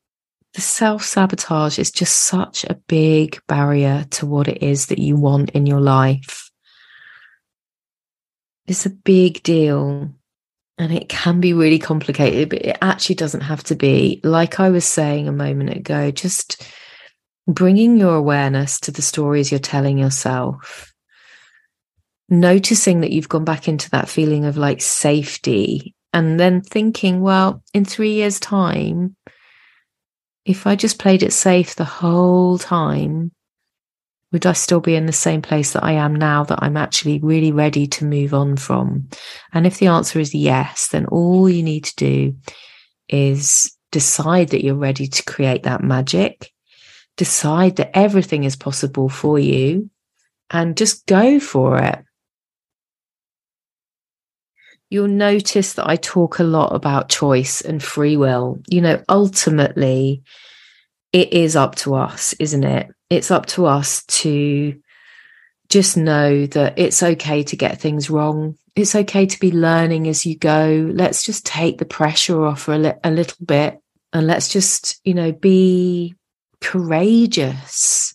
the 0.53 0.61
self-sabotage 0.61 1.79
is 1.79 1.91
just 1.91 2.15
such 2.15 2.65
a 2.65 2.79
big 2.89 3.41
barrier 3.47 4.07
to 4.11 4.27
what 4.27 4.49
it 4.49 4.63
is 4.63 4.87
that 4.87 4.99
you 4.99 5.17
want 5.17 5.51
in 5.51 5.65
your 5.65 5.81
life 5.81 6.46
it's 8.67 8.87
a 8.87 8.91
big 8.91 9.43
deal 9.43 10.11
and 10.79 10.93
it 10.93 11.09
can 11.09 11.41
be 11.41 11.53
really 11.53 11.79
complicated, 11.79 12.51
but 12.51 12.63
it 12.63 12.77
actually 12.83 13.15
doesn't 13.15 13.41
have 13.43 13.63
to 13.65 13.75
be. 13.75 14.21
Like 14.23 14.61
I 14.61 14.71
was 14.71 14.85
saying 14.85 15.27
a 15.27 15.33
moment 15.33 15.71
ago, 15.71 16.11
just 16.11 16.67
bringing 17.47 17.97
your 17.97 18.15
awareness 18.15 18.81
to 18.81 18.91
the 18.91 19.03
stories 19.03 19.51
you're 19.51 19.61
telling 19.61 19.99
yourself, 19.99 20.93
noticing 22.29 23.01
that 23.01 23.13
you've 23.13 23.29
gone 23.29 23.45
back 23.45 23.69
into 23.69 23.89
that 23.91 24.09
feeling 24.09 24.45
of 24.45 24.57
like 24.57 24.83
safety, 24.83 25.95
and 26.13 26.41
then 26.41 26.61
thinking, 26.61 27.21
well, 27.21 27.63
in 27.73 27.85
three 27.85 28.15
years' 28.15 28.41
time, 28.41 29.17
if 30.45 30.67
I 30.67 30.77
just 30.77 30.99
played 30.99 31.23
it 31.23 31.33
safe 31.33 31.75
the 31.75 31.85
whole 31.85 32.59
time, 32.59 33.33
would 34.33 34.47
I 34.47 34.53
still 34.53 34.81
be 34.81 34.97
in 34.97 35.07
the 35.07 35.13
same 35.13 35.41
place 35.41 35.73
that 35.73 35.85
I 35.85 35.93
am 35.93 36.15
now 36.15 36.45
that 36.45 36.59
I'm 36.63 36.77
actually 36.77 37.21
really 37.21 37.53
ready 37.53 37.87
to 37.87 38.05
move 38.05 38.35
on 38.35 38.57
from? 38.57 39.09
And 39.53 39.67
if 39.67 39.79
the 39.79 39.87
answer 39.87 40.19
is 40.19 40.35
yes, 40.35 40.89
then 40.89 41.07
all 41.07 41.49
you 41.49 41.63
need 41.63 41.85
to 41.85 41.97
do 41.97 42.37
is 43.09 43.77
decide 43.93 44.49
that 44.49 44.65
you're 44.65 44.75
ready 44.75 45.07
to 45.07 45.23
create 45.25 45.63
that 45.63 45.83
magic, 45.83 46.53
decide 47.17 47.77
that 47.77 47.97
everything 47.97 48.45
is 48.45 48.57
possible 48.57 49.09
for 49.09 49.39
you, 49.39 49.91
and 50.51 50.77
just 50.77 51.07
go 51.07 51.39
for 51.39 51.81
it. 51.81 52.05
You'll 54.91 55.09
notice 55.09 55.75
that 55.75 55.89
I 55.89 55.97
talk 55.97 56.39
a 56.39 56.45
lot 56.45 56.75
about 56.75 57.09
choice 57.09 57.61
and 57.61 57.83
free 57.83 58.17
will. 58.17 58.61
You 58.69 58.81
know, 58.81 59.03
ultimately, 59.09 60.23
it 61.13 61.33
is 61.33 61.57
up 61.57 61.75
to 61.77 61.95
us, 61.95 62.35
isn't 62.35 62.65
it? 62.65 62.91
It's 63.11 63.31
up 63.31 63.47
to 63.47 63.67
us 63.67 64.05
to 64.07 64.81
just 65.69 65.97
know 65.97 66.47
that 66.47 66.79
it's 66.79 67.03
okay 67.03 67.43
to 67.45 67.57
get 67.57 67.81
things 67.81 68.11
wrong. 68.11 68.57
it's 68.77 68.95
okay 68.95 69.25
to 69.25 69.41
be 69.41 69.51
learning 69.51 70.07
as 70.07 70.27
you 70.27 70.37
go. 70.37 70.91
Let's 70.93 71.25
just 71.25 71.47
take 71.47 71.79
the 71.79 71.87
pressure 71.87 72.45
off 72.45 72.63
for 72.63 72.75
a, 72.75 72.79
li- 72.79 72.93
a 73.03 73.11
little 73.11 73.45
bit 73.45 73.81
and 74.13 74.27
let's 74.27 74.49
just, 74.51 75.01
you 75.03 75.15
know, 75.15 75.33
be 75.33 76.15
courageous 76.61 78.15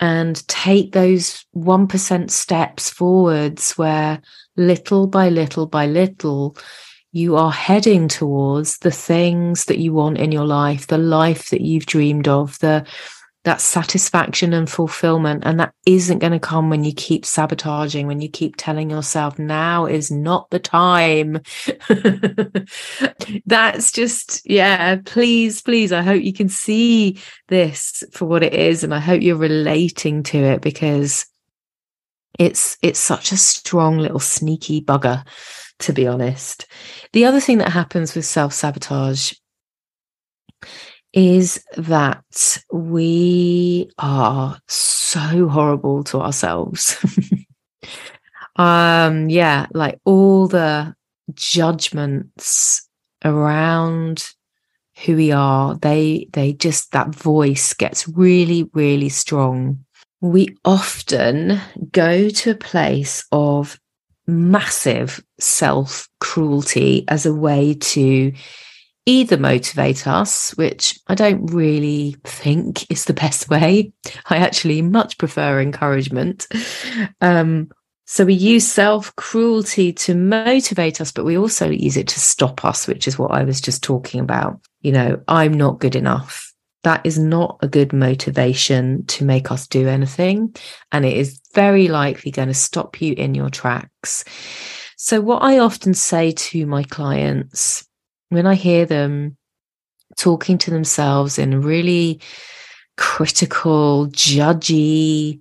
and 0.00 0.46
take 0.48 0.92
those 0.92 1.44
1% 1.54 2.30
steps 2.30 2.90
forwards 2.90 3.72
where 3.72 4.20
little 4.56 5.06
by 5.06 5.28
little 5.28 5.66
by 5.66 5.86
little 5.86 6.56
you 7.12 7.36
are 7.36 7.52
heading 7.52 8.08
towards 8.08 8.78
the 8.78 8.90
things 8.90 9.66
that 9.66 9.78
you 9.78 9.92
want 9.92 10.18
in 10.18 10.32
your 10.32 10.46
life, 10.46 10.88
the 10.88 10.98
life 10.98 11.50
that 11.50 11.60
you've 11.60 11.86
dreamed 11.86 12.26
of, 12.26 12.58
the 12.58 12.84
that 13.44 13.60
satisfaction 13.60 14.52
and 14.54 14.68
fulfillment. 14.68 15.42
And 15.44 15.60
that 15.60 15.74
isn't 15.86 16.18
going 16.18 16.32
to 16.32 16.38
come 16.38 16.70
when 16.70 16.82
you 16.82 16.92
keep 16.94 17.26
sabotaging, 17.26 18.06
when 18.06 18.20
you 18.20 18.28
keep 18.28 18.56
telling 18.56 18.90
yourself 18.90 19.38
now 19.38 19.86
is 19.86 20.10
not 20.10 20.48
the 20.50 20.58
time. 20.58 21.40
That's 23.46 23.92
just, 23.92 24.48
yeah, 24.48 24.96
please, 25.04 25.60
please. 25.60 25.92
I 25.92 26.02
hope 26.02 26.22
you 26.22 26.32
can 26.32 26.48
see 26.48 27.18
this 27.48 28.02
for 28.12 28.24
what 28.24 28.42
it 28.42 28.54
is. 28.54 28.82
And 28.82 28.94
I 28.94 28.98
hope 28.98 29.22
you're 29.22 29.36
relating 29.36 30.22
to 30.24 30.38
it 30.38 30.62
because 30.62 31.26
it's, 32.38 32.78
it's 32.82 32.98
such 32.98 33.30
a 33.30 33.36
strong 33.36 33.98
little 33.98 34.20
sneaky 34.20 34.80
bugger, 34.80 35.24
to 35.80 35.92
be 35.92 36.06
honest. 36.06 36.66
The 37.12 37.26
other 37.26 37.40
thing 37.40 37.58
that 37.58 37.70
happens 37.70 38.14
with 38.14 38.24
self 38.24 38.54
sabotage 38.54 39.34
is 41.14 41.64
that 41.76 42.58
we 42.72 43.88
are 43.98 44.58
so 44.66 45.48
horrible 45.48 46.02
to 46.02 46.20
ourselves. 46.20 46.96
um 48.56 49.30
yeah, 49.30 49.66
like 49.72 50.00
all 50.04 50.48
the 50.48 50.94
judgments 51.34 52.88
around 53.24 54.28
who 55.04 55.16
we 55.16 55.30
are, 55.30 55.76
they 55.76 56.28
they 56.32 56.52
just 56.52 56.90
that 56.92 57.14
voice 57.14 57.74
gets 57.74 58.08
really 58.08 58.68
really 58.74 59.08
strong. 59.08 59.84
We 60.20 60.56
often 60.64 61.60
go 61.92 62.28
to 62.28 62.50
a 62.50 62.56
place 62.56 63.24
of 63.30 63.78
massive 64.26 65.22
self 65.38 66.08
cruelty 66.20 67.04
as 67.08 67.24
a 67.24 67.34
way 67.34 67.74
to 67.74 68.32
either 69.06 69.36
motivate 69.36 70.06
us, 70.06 70.50
which 70.56 70.98
I 71.08 71.14
don't 71.14 71.46
really 71.46 72.16
think 72.24 72.90
is 72.90 73.04
the 73.04 73.12
best 73.24 73.48
way. 73.48 73.92
I 74.30 74.38
actually 74.38 74.82
much 74.82 75.18
prefer 75.18 75.60
encouragement. 75.60 76.46
Um, 77.20 77.70
so 78.06 78.24
we 78.24 78.34
use 78.34 78.66
self 78.66 79.14
cruelty 79.16 79.92
to 79.92 80.14
motivate 80.14 81.00
us, 81.00 81.10
but 81.10 81.24
we 81.24 81.38
also 81.38 81.70
use 81.70 81.96
it 81.96 82.08
to 82.08 82.20
stop 82.20 82.64
us, 82.64 82.86
which 82.86 83.08
is 83.08 83.18
what 83.18 83.32
I 83.32 83.44
was 83.44 83.60
just 83.60 83.82
talking 83.82 84.20
about. 84.20 84.60
You 84.82 84.92
know, 84.92 85.22
I'm 85.26 85.54
not 85.54 85.80
good 85.80 85.96
enough. 85.96 86.52
That 86.82 87.04
is 87.04 87.18
not 87.18 87.58
a 87.62 87.68
good 87.68 87.94
motivation 87.94 89.06
to 89.06 89.24
make 89.24 89.50
us 89.50 89.66
do 89.66 89.88
anything. 89.88 90.54
And 90.92 91.06
it 91.06 91.16
is 91.16 91.40
very 91.54 91.88
likely 91.88 92.30
going 92.30 92.48
to 92.48 92.54
stop 92.54 93.00
you 93.00 93.14
in 93.14 93.34
your 93.34 93.48
tracks. 93.48 94.24
So, 94.98 95.22
what 95.22 95.42
I 95.42 95.58
often 95.58 95.94
say 95.94 96.32
to 96.32 96.66
my 96.66 96.82
clients 96.82 97.86
when 98.34 98.46
I 98.46 98.54
hear 98.54 98.84
them 98.84 99.36
talking 100.16 100.58
to 100.58 100.70
themselves 100.70 101.38
in 101.38 101.62
really 101.62 102.20
critical, 102.96 104.08
judgy, 104.08 105.40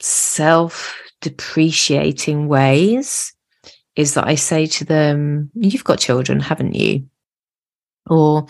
self 0.00 0.94
depreciating 1.20 2.48
ways, 2.48 3.32
is 3.96 4.14
that 4.14 4.26
I 4.26 4.34
say 4.34 4.66
to 4.66 4.84
them, 4.84 5.50
You've 5.54 5.84
got 5.84 5.98
children, 5.98 6.40
haven't 6.40 6.74
you? 6.74 7.08
Or 8.08 8.46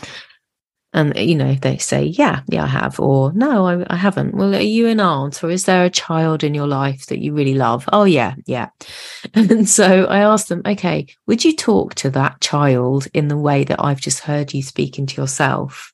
and, 0.94 1.16
you 1.16 1.34
know, 1.34 1.54
they 1.54 1.76
say, 1.78 2.04
yeah, 2.04 2.42
yeah, 2.46 2.62
I 2.62 2.68
have, 2.68 3.00
or 3.00 3.32
no, 3.32 3.66
I, 3.66 3.84
I, 3.92 3.96
haven't. 3.96 4.36
Well, 4.36 4.54
are 4.54 4.60
you 4.60 4.86
an 4.86 5.00
aunt 5.00 5.42
or 5.42 5.50
is 5.50 5.64
there 5.64 5.84
a 5.84 5.90
child 5.90 6.44
in 6.44 6.54
your 6.54 6.68
life 6.68 7.06
that 7.06 7.18
you 7.18 7.34
really 7.34 7.54
love? 7.54 7.88
Oh, 7.92 8.04
yeah, 8.04 8.36
yeah. 8.46 8.68
And 9.34 9.68
so 9.68 10.04
I 10.04 10.18
asked 10.20 10.48
them, 10.48 10.62
okay, 10.64 11.08
would 11.26 11.44
you 11.44 11.54
talk 11.56 11.96
to 11.96 12.10
that 12.10 12.40
child 12.40 13.08
in 13.12 13.26
the 13.26 13.36
way 13.36 13.64
that 13.64 13.82
I've 13.82 14.00
just 14.00 14.20
heard 14.20 14.54
you 14.54 14.62
speaking 14.62 15.06
to 15.06 15.20
yourself? 15.20 15.92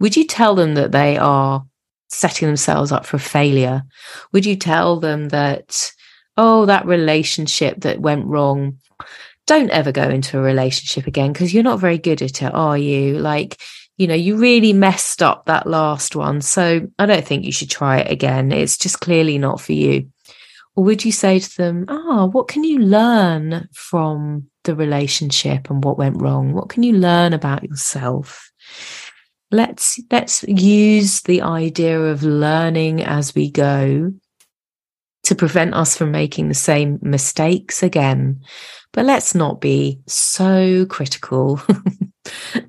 Would 0.00 0.18
you 0.18 0.26
tell 0.26 0.54
them 0.54 0.74
that 0.74 0.92
they 0.92 1.16
are 1.16 1.64
setting 2.10 2.46
themselves 2.46 2.92
up 2.92 3.06
for 3.06 3.18
failure? 3.18 3.84
Would 4.32 4.44
you 4.44 4.56
tell 4.56 5.00
them 5.00 5.30
that, 5.30 5.92
oh, 6.36 6.66
that 6.66 6.84
relationship 6.84 7.80
that 7.80 8.00
went 8.00 8.26
wrong, 8.26 8.80
don't 9.46 9.70
ever 9.70 9.92
go 9.92 10.08
into 10.10 10.38
a 10.38 10.42
relationship 10.42 11.06
again 11.06 11.32
because 11.32 11.54
you're 11.54 11.62
not 11.62 11.80
very 11.80 11.98
good 11.98 12.20
at 12.20 12.42
it, 12.42 12.54
are 12.54 12.76
you? 12.76 13.18
Like, 13.18 13.56
you 14.00 14.06
know, 14.06 14.14
you 14.14 14.38
really 14.38 14.72
messed 14.72 15.22
up 15.22 15.44
that 15.44 15.66
last 15.66 16.16
one. 16.16 16.40
So 16.40 16.88
I 16.98 17.04
don't 17.04 17.22
think 17.22 17.44
you 17.44 17.52
should 17.52 17.68
try 17.68 17.98
it 17.98 18.10
again. 18.10 18.50
It's 18.50 18.78
just 18.78 19.00
clearly 19.00 19.36
not 19.36 19.60
for 19.60 19.74
you. 19.74 20.08
Or 20.74 20.84
would 20.84 21.04
you 21.04 21.12
say 21.12 21.38
to 21.38 21.56
them, 21.58 21.84
ah, 21.88 22.22
oh, 22.22 22.30
what 22.30 22.48
can 22.48 22.64
you 22.64 22.78
learn 22.78 23.68
from 23.74 24.48
the 24.64 24.74
relationship 24.74 25.68
and 25.68 25.84
what 25.84 25.98
went 25.98 26.22
wrong? 26.22 26.54
What 26.54 26.70
can 26.70 26.82
you 26.82 26.94
learn 26.94 27.34
about 27.34 27.62
yourself? 27.62 28.50
Let's 29.50 30.00
let's 30.10 30.44
use 30.44 31.20
the 31.20 31.42
idea 31.42 32.00
of 32.00 32.22
learning 32.22 33.04
as 33.04 33.34
we 33.34 33.50
go 33.50 34.14
to 35.24 35.34
prevent 35.34 35.74
us 35.74 35.94
from 35.94 36.10
making 36.10 36.48
the 36.48 36.54
same 36.54 36.98
mistakes 37.02 37.82
again. 37.82 38.40
But 38.92 39.06
let's 39.06 39.34
not 39.34 39.60
be 39.60 40.00
so 40.06 40.86
critical 40.86 41.60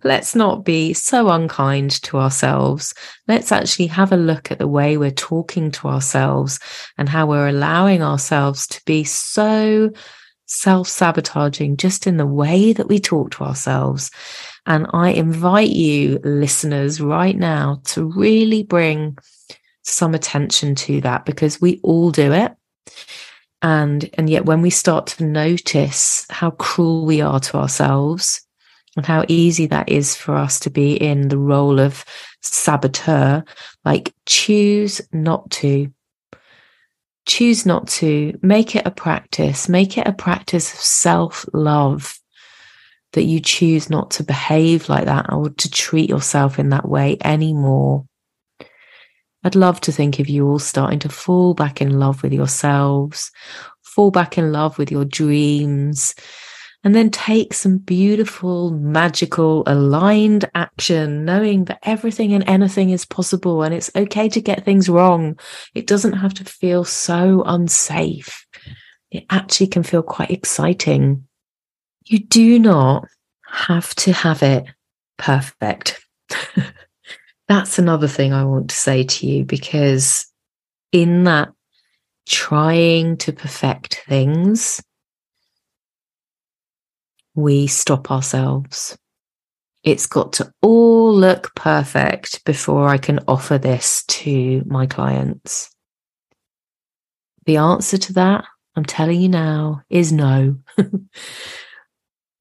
Let's 0.03 0.35
not 0.35 0.63
be 0.63 0.93
so 0.93 1.29
unkind 1.29 2.01
to 2.03 2.17
ourselves. 2.17 2.93
Let's 3.27 3.51
actually 3.51 3.87
have 3.87 4.11
a 4.11 4.17
look 4.17 4.51
at 4.51 4.59
the 4.59 4.67
way 4.67 4.97
we're 4.97 5.11
talking 5.11 5.71
to 5.71 5.87
ourselves 5.87 6.59
and 6.97 7.09
how 7.09 7.27
we're 7.27 7.47
allowing 7.47 8.01
ourselves 8.01 8.67
to 8.67 8.81
be 8.85 9.03
so 9.03 9.91
self 10.45 10.87
sabotaging 10.87 11.77
just 11.77 12.07
in 12.07 12.17
the 12.17 12.25
way 12.25 12.73
that 12.73 12.87
we 12.87 12.99
talk 12.99 13.31
to 13.31 13.43
ourselves. 13.43 14.11
And 14.65 14.87
I 14.93 15.09
invite 15.09 15.71
you, 15.71 16.19
listeners, 16.23 17.01
right 17.01 17.37
now 17.37 17.81
to 17.85 18.05
really 18.05 18.63
bring 18.63 19.17
some 19.83 20.13
attention 20.13 20.75
to 20.75 21.01
that 21.01 21.25
because 21.25 21.59
we 21.59 21.79
all 21.83 22.11
do 22.11 22.31
it 22.31 22.53
and 23.61 24.09
and 24.15 24.29
yet 24.29 24.45
when 24.45 24.61
we 24.61 24.69
start 24.69 25.07
to 25.07 25.23
notice 25.23 26.25
how 26.29 26.51
cruel 26.51 27.05
we 27.05 27.21
are 27.21 27.39
to 27.39 27.57
ourselves 27.57 28.41
and 28.95 29.05
how 29.05 29.23
easy 29.27 29.65
that 29.67 29.89
is 29.89 30.15
for 30.15 30.35
us 30.35 30.59
to 30.59 30.69
be 30.69 30.93
in 30.93 31.29
the 31.29 31.37
role 31.37 31.79
of 31.79 32.03
saboteur. 32.41 33.43
Like, 33.85 34.13
choose 34.25 35.01
not 35.13 35.49
to. 35.51 35.93
Choose 37.25 37.65
not 37.65 37.87
to. 37.87 38.37
Make 38.41 38.75
it 38.75 38.85
a 38.85 38.91
practice. 38.91 39.69
Make 39.69 39.97
it 39.97 40.07
a 40.07 40.13
practice 40.13 40.73
of 40.73 40.79
self 40.79 41.45
love 41.53 42.19
that 43.13 43.23
you 43.23 43.39
choose 43.39 43.89
not 43.89 44.11
to 44.11 44.23
behave 44.23 44.87
like 44.89 45.05
that 45.05 45.31
or 45.31 45.49
to 45.49 45.69
treat 45.69 46.09
yourself 46.09 46.59
in 46.59 46.69
that 46.69 46.87
way 46.87 47.17
anymore. 47.23 48.05
I'd 49.43 49.55
love 49.55 49.81
to 49.81 49.91
think 49.91 50.19
of 50.19 50.29
you 50.29 50.47
all 50.47 50.59
starting 50.59 50.99
to 50.99 51.09
fall 51.09 51.53
back 51.53 51.81
in 51.81 51.99
love 51.99 52.21
with 52.21 52.33
yourselves, 52.33 53.31
fall 53.81 54.11
back 54.11 54.37
in 54.37 54.51
love 54.51 54.77
with 54.77 54.91
your 54.91 55.05
dreams, 55.05 56.13
and 56.83 56.95
then 56.95 57.09
take 57.11 57.53
some 57.53 57.77
beautiful, 57.77 58.71
magical, 58.71 59.63
aligned 59.67 60.49
action, 60.55 61.25
knowing 61.25 61.65
that 61.65 61.79
everything 61.83 62.33
and 62.33 62.47
anything 62.47 62.89
is 62.89 63.05
possible 63.05 63.61
and 63.61 63.73
it's 63.73 63.91
okay 63.95 64.27
to 64.29 64.41
get 64.41 64.65
things 64.65 64.89
wrong. 64.89 65.37
It 65.75 65.85
doesn't 65.85 66.13
have 66.13 66.33
to 66.35 66.45
feel 66.45 66.83
so 66.83 67.43
unsafe. 67.45 68.45
It 69.11 69.25
actually 69.29 69.67
can 69.67 69.83
feel 69.83 70.03
quite 70.03 70.31
exciting. 70.31 71.27
You 72.05 72.19
do 72.19 72.57
not 72.57 73.07
have 73.45 73.93
to 73.95 74.13
have 74.13 74.41
it 74.41 74.65
perfect. 75.17 76.03
That's 77.51 77.77
another 77.77 78.07
thing 78.07 78.31
I 78.31 78.45
want 78.45 78.69
to 78.69 78.75
say 78.77 79.03
to 79.03 79.27
you 79.27 79.43
because 79.43 80.25
in 80.93 81.25
that 81.25 81.49
trying 82.25 83.17
to 83.17 83.33
perfect 83.33 84.05
things, 84.07 84.81
we 87.35 87.67
stop 87.67 88.09
ourselves. 88.09 88.97
It's 89.83 90.07
got 90.07 90.31
to 90.33 90.49
all 90.61 91.13
look 91.13 91.53
perfect 91.53 92.45
before 92.45 92.87
I 92.87 92.97
can 92.97 93.19
offer 93.27 93.57
this 93.57 94.05
to 94.05 94.63
my 94.65 94.85
clients. 94.85 95.75
The 97.47 97.57
answer 97.57 97.97
to 97.97 98.13
that, 98.13 98.45
I'm 98.77 98.85
telling 98.85 99.19
you 99.19 99.27
now, 99.27 99.81
is 99.89 100.13
no. 100.13 100.55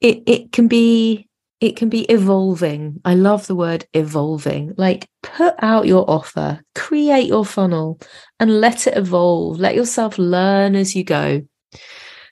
it 0.01 0.23
it 0.27 0.53
can 0.53 0.69
be 0.69 1.29
it 1.61 1.77
can 1.77 1.91
be 1.91 2.03
evolving. 2.05 3.01
I 3.05 3.15
love 3.15 3.47
the 3.47 3.55
word 3.55 3.87
evolving. 3.93 4.75
Like 4.79 5.09
put 5.23 5.55
out 5.59 5.87
your 5.87 6.09
offer, 6.11 6.63
create 6.75 7.27
your 7.27 7.45
funnel 7.45 8.01
and 8.39 8.61
let 8.61 8.87
it 8.87 8.97
evolve. 8.97 9.61
Let 9.61 9.75
yourself 9.75 10.19
learn 10.19 10.75
as 10.75 10.97
you 10.97 11.05
go. 11.05 11.43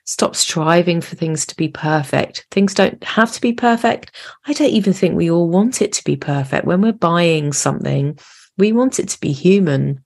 Stop 0.05 0.35
striving 0.35 1.01
for 1.01 1.15
things 1.15 1.45
to 1.45 1.55
be 1.55 1.67
perfect. 1.67 2.47
Things 2.49 2.73
don't 2.73 3.03
have 3.03 3.31
to 3.33 3.41
be 3.41 3.53
perfect. 3.53 4.15
I 4.47 4.53
don't 4.53 4.71
even 4.71 4.93
think 4.93 5.15
we 5.15 5.29
all 5.29 5.47
want 5.47 5.83
it 5.83 5.93
to 5.93 6.03
be 6.03 6.15
perfect. 6.15 6.65
When 6.65 6.81
we're 6.81 6.93
buying 6.93 7.53
something, 7.53 8.17
we 8.57 8.71
want 8.71 8.99
it 8.99 9.09
to 9.09 9.19
be 9.19 9.31
human. 9.31 10.03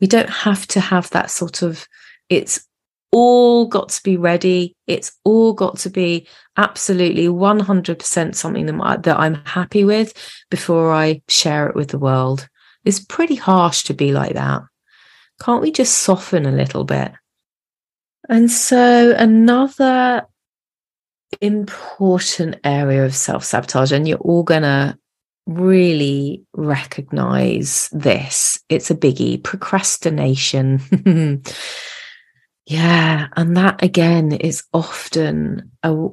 We 0.00 0.06
don't 0.06 0.30
have 0.30 0.68
to 0.68 0.80
have 0.80 1.10
that 1.10 1.32
sort 1.32 1.62
of, 1.62 1.88
it's 2.28 2.67
all 3.10 3.66
got 3.66 3.88
to 3.90 4.02
be 4.02 4.16
ready. 4.16 4.76
It's 4.86 5.12
all 5.24 5.52
got 5.52 5.78
to 5.78 5.90
be 5.90 6.26
absolutely 6.56 7.26
100% 7.26 8.34
something 8.34 8.66
that, 8.66 9.02
that 9.04 9.18
I'm 9.18 9.36
happy 9.44 9.84
with 9.84 10.14
before 10.50 10.92
I 10.92 11.22
share 11.28 11.68
it 11.68 11.76
with 11.76 11.88
the 11.88 11.98
world. 11.98 12.48
It's 12.84 13.00
pretty 13.00 13.34
harsh 13.34 13.84
to 13.84 13.94
be 13.94 14.12
like 14.12 14.34
that. 14.34 14.62
Can't 15.40 15.62
we 15.62 15.70
just 15.70 15.98
soften 15.98 16.46
a 16.46 16.52
little 16.52 16.84
bit? 16.84 17.12
And 18.28 18.50
so, 18.50 19.14
another 19.16 20.26
important 21.40 22.56
area 22.64 23.04
of 23.04 23.14
self 23.14 23.44
sabotage, 23.44 23.92
and 23.92 24.06
you're 24.08 24.18
all 24.18 24.42
going 24.42 24.62
to 24.62 24.98
really 25.46 26.42
recognize 26.54 27.88
this. 27.92 28.60
It's 28.68 28.90
a 28.90 28.94
biggie 28.94 29.42
procrastination. 29.42 30.80
Yeah. 32.68 33.28
And 33.34 33.56
that 33.56 33.82
again 33.82 34.32
is 34.32 34.62
often 34.74 35.72
a, 35.82 36.08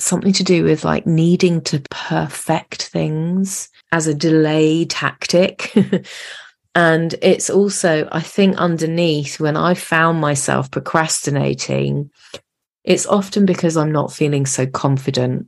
something 0.00 0.32
to 0.32 0.42
do 0.42 0.64
with 0.64 0.86
like 0.86 1.06
needing 1.06 1.60
to 1.62 1.82
perfect 1.90 2.84
things 2.84 3.68
as 3.92 4.06
a 4.06 4.14
delay 4.14 4.86
tactic. 4.86 5.70
and 6.74 7.14
it's 7.20 7.50
also, 7.50 8.08
I 8.10 8.20
think, 8.20 8.56
underneath 8.56 9.38
when 9.38 9.54
I 9.54 9.74
found 9.74 10.18
myself 10.18 10.70
procrastinating, 10.70 12.10
it's 12.84 13.06
often 13.06 13.44
because 13.44 13.76
I'm 13.76 13.92
not 13.92 14.14
feeling 14.14 14.46
so 14.46 14.66
confident 14.66 15.46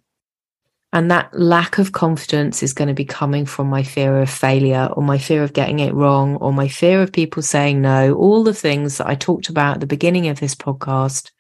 and 0.95 1.11
that 1.11 1.29
lack 1.37 1.79
of 1.79 1.91
confidence 1.91 2.63
is 2.63 2.73
going 2.73 2.87
to 2.87 2.95
be 2.95 3.05
coming 3.05 3.45
from 3.47 3.67
my 3.67 3.83
fear 3.83 4.21
of 4.23 4.31
failure 4.31 4.89
or 4.93 5.03
my 5.03 5.19
fear 5.19 5.43
of 5.43 5.53
getting 5.53 5.81
it 5.81 5.93
wrong 5.93 6.37
or 6.37 6.53
my 6.53 6.69
fear 6.69 7.03
of 7.03 7.13
people 7.13 7.43
saying 7.43 7.83
no, 7.83 8.15
all 8.15 8.45
the 8.45 8.55
things 8.55 8.99
that 8.99 9.09
I 9.09 9.17
talked 9.17 9.49
about 9.49 9.75
at 9.75 9.81
the 9.81 9.89
beginning 9.89 10.29
of 10.29 10.39
this 10.39 10.55
podcast. 10.55 11.33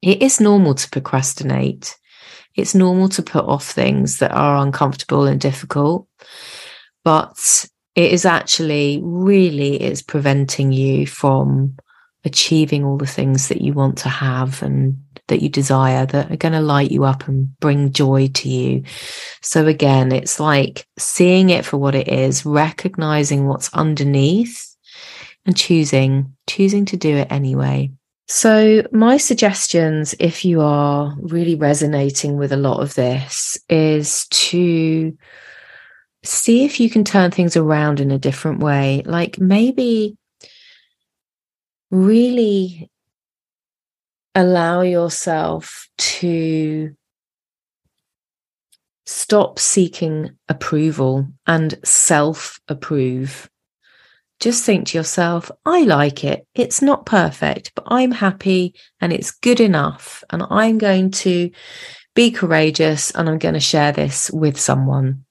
It 0.00 0.22
is 0.22 0.40
normal 0.40 0.74
to 0.74 0.88
procrastinate. 0.88 1.98
It's 2.54 2.74
normal 2.74 3.10
to 3.10 3.22
put 3.22 3.44
off 3.44 3.70
things 3.70 4.20
that 4.20 4.32
are 4.32 4.56
uncomfortable 4.56 5.26
and 5.26 5.38
difficult, 5.38 6.08
but 7.04 7.66
it 7.94 8.10
is 8.10 8.24
actually 8.24 9.00
really 9.02 9.82
is 9.82 10.00
preventing 10.00 10.72
you 10.72 11.06
from 11.06 11.76
achieving 12.24 12.84
all 12.84 12.96
the 12.96 13.06
things 13.06 13.48
that 13.48 13.60
you 13.60 13.74
want 13.74 13.98
to 13.98 14.08
have 14.08 14.62
and 14.62 14.96
that 15.28 15.42
you 15.42 15.48
desire 15.48 16.06
that 16.06 16.30
are 16.30 16.36
going 16.36 16.52
to 16.52 16.60
light 16.60 16.90
you 16.90 17.04
up 17.04 17.26
and 17.28 17.58
bring 17.60 17.92
joy 17.92 18.28
to 18.28 18.48
you. 18.48 18.82
So 19.42 19.66
again, 19.66 20.12
it's 20.12 20.38
like 20.38 20.86
seeing 20.98 21.50
it 21.50 21.64
for 21.64 21.76
what 21.76 21.94
it 21.94 22.08
is, 22.08 22.46
recognizing 22.46 23.46
what's 23.46 23.72
underneath 23.74 24.76
and 25.44 25.56
choosing, 25.56 26.34
choosing 26.46 26.84
to 26.86 26.96
do 26.96 27.16
it 27.16 27.30
anyway. 27.30 27.90
So, 28.28 28.82
my 28.90 29.18
suggestions, 29.18 30.12
if 30.18 30.44
you 30.44 30.60
are 30.60 31.14
really 31.20 31.54
resonating 31.54 32.36
with 32.36 32.50
a 32.50 32.56
lot 32.56 32.80
of 32.80 32.94
this, 32.94 33.56
is 33.68 34.26
to 34.30 35.16
see 36.24 36.64
if 36.64 36.80
you 36.80 36.90
can 36.90 37.04
turn 37.04 37.30
things 37.30 37.56
around 37.56 38.00
in 38.00 38.10
a 38.10 38.18
different 38.18 38.58
way. 38.58 39.02
Like 39.06 39.38
maybe 39.38 40.16
really 41.90 42.90
allow 44.36 44.82
yourself 44.82 45.88
to 45.96 46.94
stop 49.06 49.58
seeking 49.58 50.36
approval 50.48 51.26
and 51.46 51.74
self 51.82 52.60
approve. 52.68 53.50
Just 54.38 54.64
think 54.64 54.88
to 54.88 54.98
yourself, 54.98 55.50
I 55.64 55.84
like 55.84 56.22
it. 56.22 56.46
It's 56.54 56.82
not 56.82 57.06
perfect, 57.06 57.72
but 57.74 57.84
I'm 57.86 58.12
happy 58.12 58.74
and 59.00 59.10
it's 59.10 59.30
good 59.30 59.60
enough. 59.60 60.22
And 60.28 60.42
I'm 60.50 60.76
going 60.76 61.10
to 61.12 61.50
be 62.14 62.30
courageous 62.30 63.10
and 63.12 63.30
I'm 63.30 63.38
going 63.38 63.54
to 63.54 63.60
share 63.60 63.92
this 63.92 64.30
with 64.30 64.60
someone. 64.60 65.24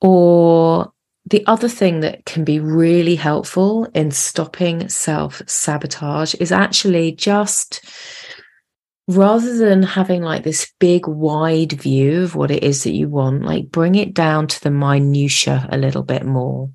Or 0.00 0.92
the 1.30 1.44
other 1.46 1.68
thing 1.68 2.00
that 2.00 2.24
can 2.24 2.44
be 2.44 2.58
really 2.58 3.16
helpful 3.16 3.86
in 3.94 4.10
stopping 4.10 4.88
self 4.88 5.42
sabotage 5.46 6.34
is 6.34 6.52
actually 6.52 7.12
just 7.12 7.84
rather 9.06 9.56
than 9.56 9.82
having 9.82 10.22
like 10.22 10.42
this 10.42 10.72
big 10.78 11.06
wide 11.06 11.72
view 11.72 12.22
of 12.22 12.34
what 12.34 12.50
it 12.50 12.62
is 12.62 12.84
that 12.84 12.92
you 12.92 13.08
want, 13.08 13.42
like 13.42 13.70
bring 13.70 13.94
it 13.94 14.14
down 14.14 14.46
to 14.46 14.60
the 14.62 14.70
minutia 14.70 15.66
a 15.70 15.78
little 15.78 16.02
bit 16.02 16.24
more 16.24 16.70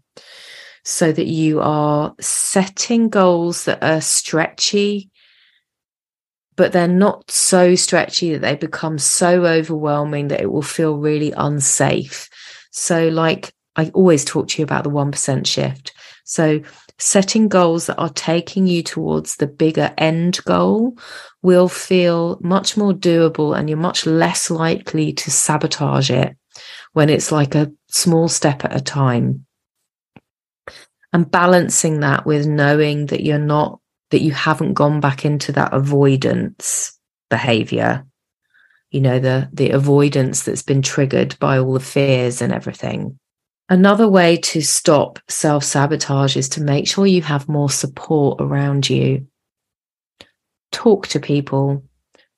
so 0.84 1.12
that 1.12 1.28
you 1.28 1.60
are 1.62 2.14
setting 2.20 3.10
goals 3.10 3.66
that 3.66 3.82
are 3.84 4.02
stretchy 4.02 5.10
but 6.56 6.72
they're 6.72 6.88
not 6.88 7.32
so 7.32 7.74
stretchy 7.74 8.32
that 8.34 8.42
they 8.42 8.56
become 8.56 9.00
so 9.00 9.46
overwhelming 9.46 10.28
that 10.28 10.42
it 10.42 10.52
will 10.52 10.62
feel 10.62 10.98
really 10.98 11.32
unsafe. 11.32 12.30
So, 12.70 13.08
like 13.08 13.52
I 13.76 13.90
always 13.94 14.24
talk 14.24 14.48
to 14.50 14.60
you 14.60 14.64
about 14.64 14.84
the 14.84 14.90
1% 14.90 15.48
shift. 15.48 15.94
So, 16.26 16.62
setting 17.00 17.48
goals 17.48 17.88
that 17.88 17.98
are 17.98 18.10
taking 18.10 18.68
you 18.68 18.84
towards 18.84 19.36
the 19.36 19.48
bigger 19.48 19.94
end 19.98 20.40
goal 20.46 20.98
will 21.42 21.68
feel 21.68 22.40
much 22.42 22.78
more 22.78 22.94
doable 22.94 23.58
and 23.58 23.70
you're 23.70 23.78
much 23.78 24.06
less 24.06 24.50
likely 24.50 25.12
to 25.14 25.32
sabotage 25.32 26.12
it 26.12 26.38
when 26.94 27.10
it's 27.10 27.32
like 27.32 27.56
a 27.56 27.72
small 27.90 28.28
step 28.30 28.64
at 28.64 28.76
a 28.76 28.82
time. 28.82 29.46
And 31.12 31.30
balancing 31.30 32.00
that 32.00 32.26
with 32.26 32.48
knowing 32.48 33.08
that 33.08 33.24
you're 33.24 33.38
not, 33.38 33.80
that 34.12 34.22
you 34.22 34.32
haven't 34.32 34.74
gone 34.74 35.00
back 35.00 35.26
into 35.26 35.52
that 35.54 35.74
avoidance 35.74 36.98
behavior. 37.30 38.06
You 38.92 39.02
know, 39.02 39.20
the, 39.20 39.50
the 39.52 39.72
avoidance 39.72 40.44
that's 40.44 40.64
been 40.64 40.82
triggered 40.82 41.38
by 41.40 41.58
all 41.58 41.74
the 41.74 41.80
fears 41.80 42.42
and 42.42 42.54
everything. 42.54 43.20
Another 43.74 44.08
way 44.08 44.38
to 44.38 44.62
stop 44.62 45.18
self 45.28 45.64
sabotage 45.64 46.38
is 46.38 46.48
to 46.50 46.62
make 46.62 46.88
sure 46.88 47.08
you 47.08 47.24
have 47.24 47.50
more 47.50 47.72
support 47.72 48.40
around 48.40 48.88
you. 48.88 49.26
Talk 50.72 51.08
to 51.08 51.20
people, 51.20 51.84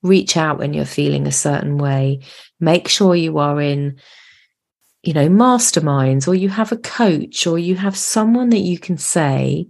reach 0.02 0.38
out 0.38 0.60
when 0.60 0.74
you're 0.74 0.86
feeling 0.86 1.28
a 1.28 1.34
certain 1.34 1.78
way. 1.78 2.22
Make 2.62 2.88
sure 2.88 3.18
you 3.18 3.38
are 3.40 3.60
in, 3.60 3.98
you 5.04 5.12
know, 5.12 5.28
masterminds 5.28 6.26
or 6.26 6.36
you 6.36 6.48
have 6.48 6.72
a 6.72 6.78
coach 6.78 7.46
or 7.46 7.60
you 7.60 7.76
have 7.76 7.98
someone 7.98 8.52
that 8.52 8.60
you 8.60 8.80
can 8.80 8.98
say, 8.98 9.68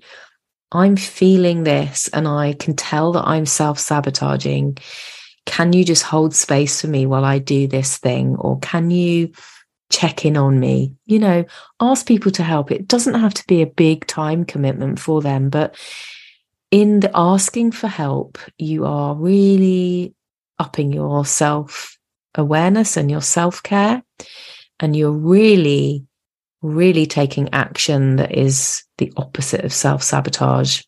I'm 0.72 0.96
feeling 0.96 1.64
this 1.64 2.10
and 2.10 2.28
I 2.28 2.54
can 2.54 2.76
tell 2.76 3.14
that 3.14 3.26
I'm 3.26 3.48
self 3.48 3.80
sabotaging. 3.80 4.78
Can 5.48 5.74
you 5.74 5.84
just 5.84 6.04
hold 6.04 6.36
space 6.36 6.82
for 6.82 6.88
me 6.88 7.08
while 7.08 7.26
I 7.26 7.40
do 7.40 7.68
this 7.68 7.98
thing? 7.98 8.36
Or 8.36 8.60
can 8.60 8.92
you 8.92 9.32
check 9.90 10.26
in 10.26 10.38
on 10.38 10.60
me. 10.60 10.96
You 11.06 11.20
know, 11.20 11.46
ask 11.80 12.06
people 12.06 12.32
to 12.32 12.44
help. 12.44 12.72
It 12.72 12.88
doesn't 12.88 13.20
have 13.20 13.34
to 13.36 13.48
be 13.48 13.62
a 13.62 13.68
big 13.68 14.08
time 14.08 14.46
commitment 14.46 15.00
for 15.00 15.22
them, 15.22 15.50
but 15.50 15.76
in 16.72 17.00
the 17.00 17.12
asking 17.14 17.72
for 17.72 17.88
help, 17.88 18.38
you 18.58 18.86
are 18.86 19.16
really 19.16 20.14
upping 20.60 20.92
your 20.92 21.26
self 21.26 21.98
awareness 22.34 22.98
and 22.98 23.10
your 23.10 23.22
self 23.22 23.64
care. 23.64 24.04
And 24.80 24.96
you're 24.96 25.12
really, 25.12 26.06
really 26.62 27.06
taking 27.06 27.54
action 27.54 28.18
that 28.18 28.38
is 28.38 28.84
the 28.98 29.14
opposite 29.16 29.64
of 29.64 29.72
self 29.72 30.04
sabotage. 30.04 30.82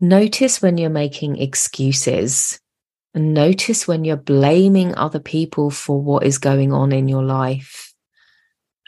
Notice 0.00 0.62
when 0.62 0.78
you're 0.78 0.90
making 0.90 1.36
excuses 1.36 2.58
and 3.14 3.34
notice 3.34 3.88
when 3.88 4.04
you're 4.04 4.16
blaming 4.16 4.94
other 4.94 5.18
people 5.18 5.70
for 5.70 6.00
what 6.00 6.24
is 6.24 6.38
going 6.38 6.72
on 6.72 6.92
in 6.92 7.08
your 7.08 7.24
life 7.24 7.92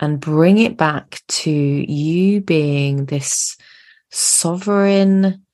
and 0.00 0.20
bring 0.20 0.58
it 0.58 0.76
back 0.76 1.20
to 1.28 1.50
you 1.50 2.40
being 2.40 3.06
this 3.06 3.56
sovereign 4.10 5.44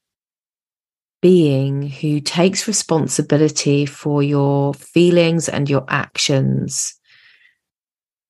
being 1.20 1.83
who 1.83 2.20
takes 2.20 2.68
responsibility 2.68 3.87
for 3.87 4.22
your 4.22 4.74
feelings 4.74 5.48
and 5.48 5.68
your 5.68 5.85
actions. 5.88 6.94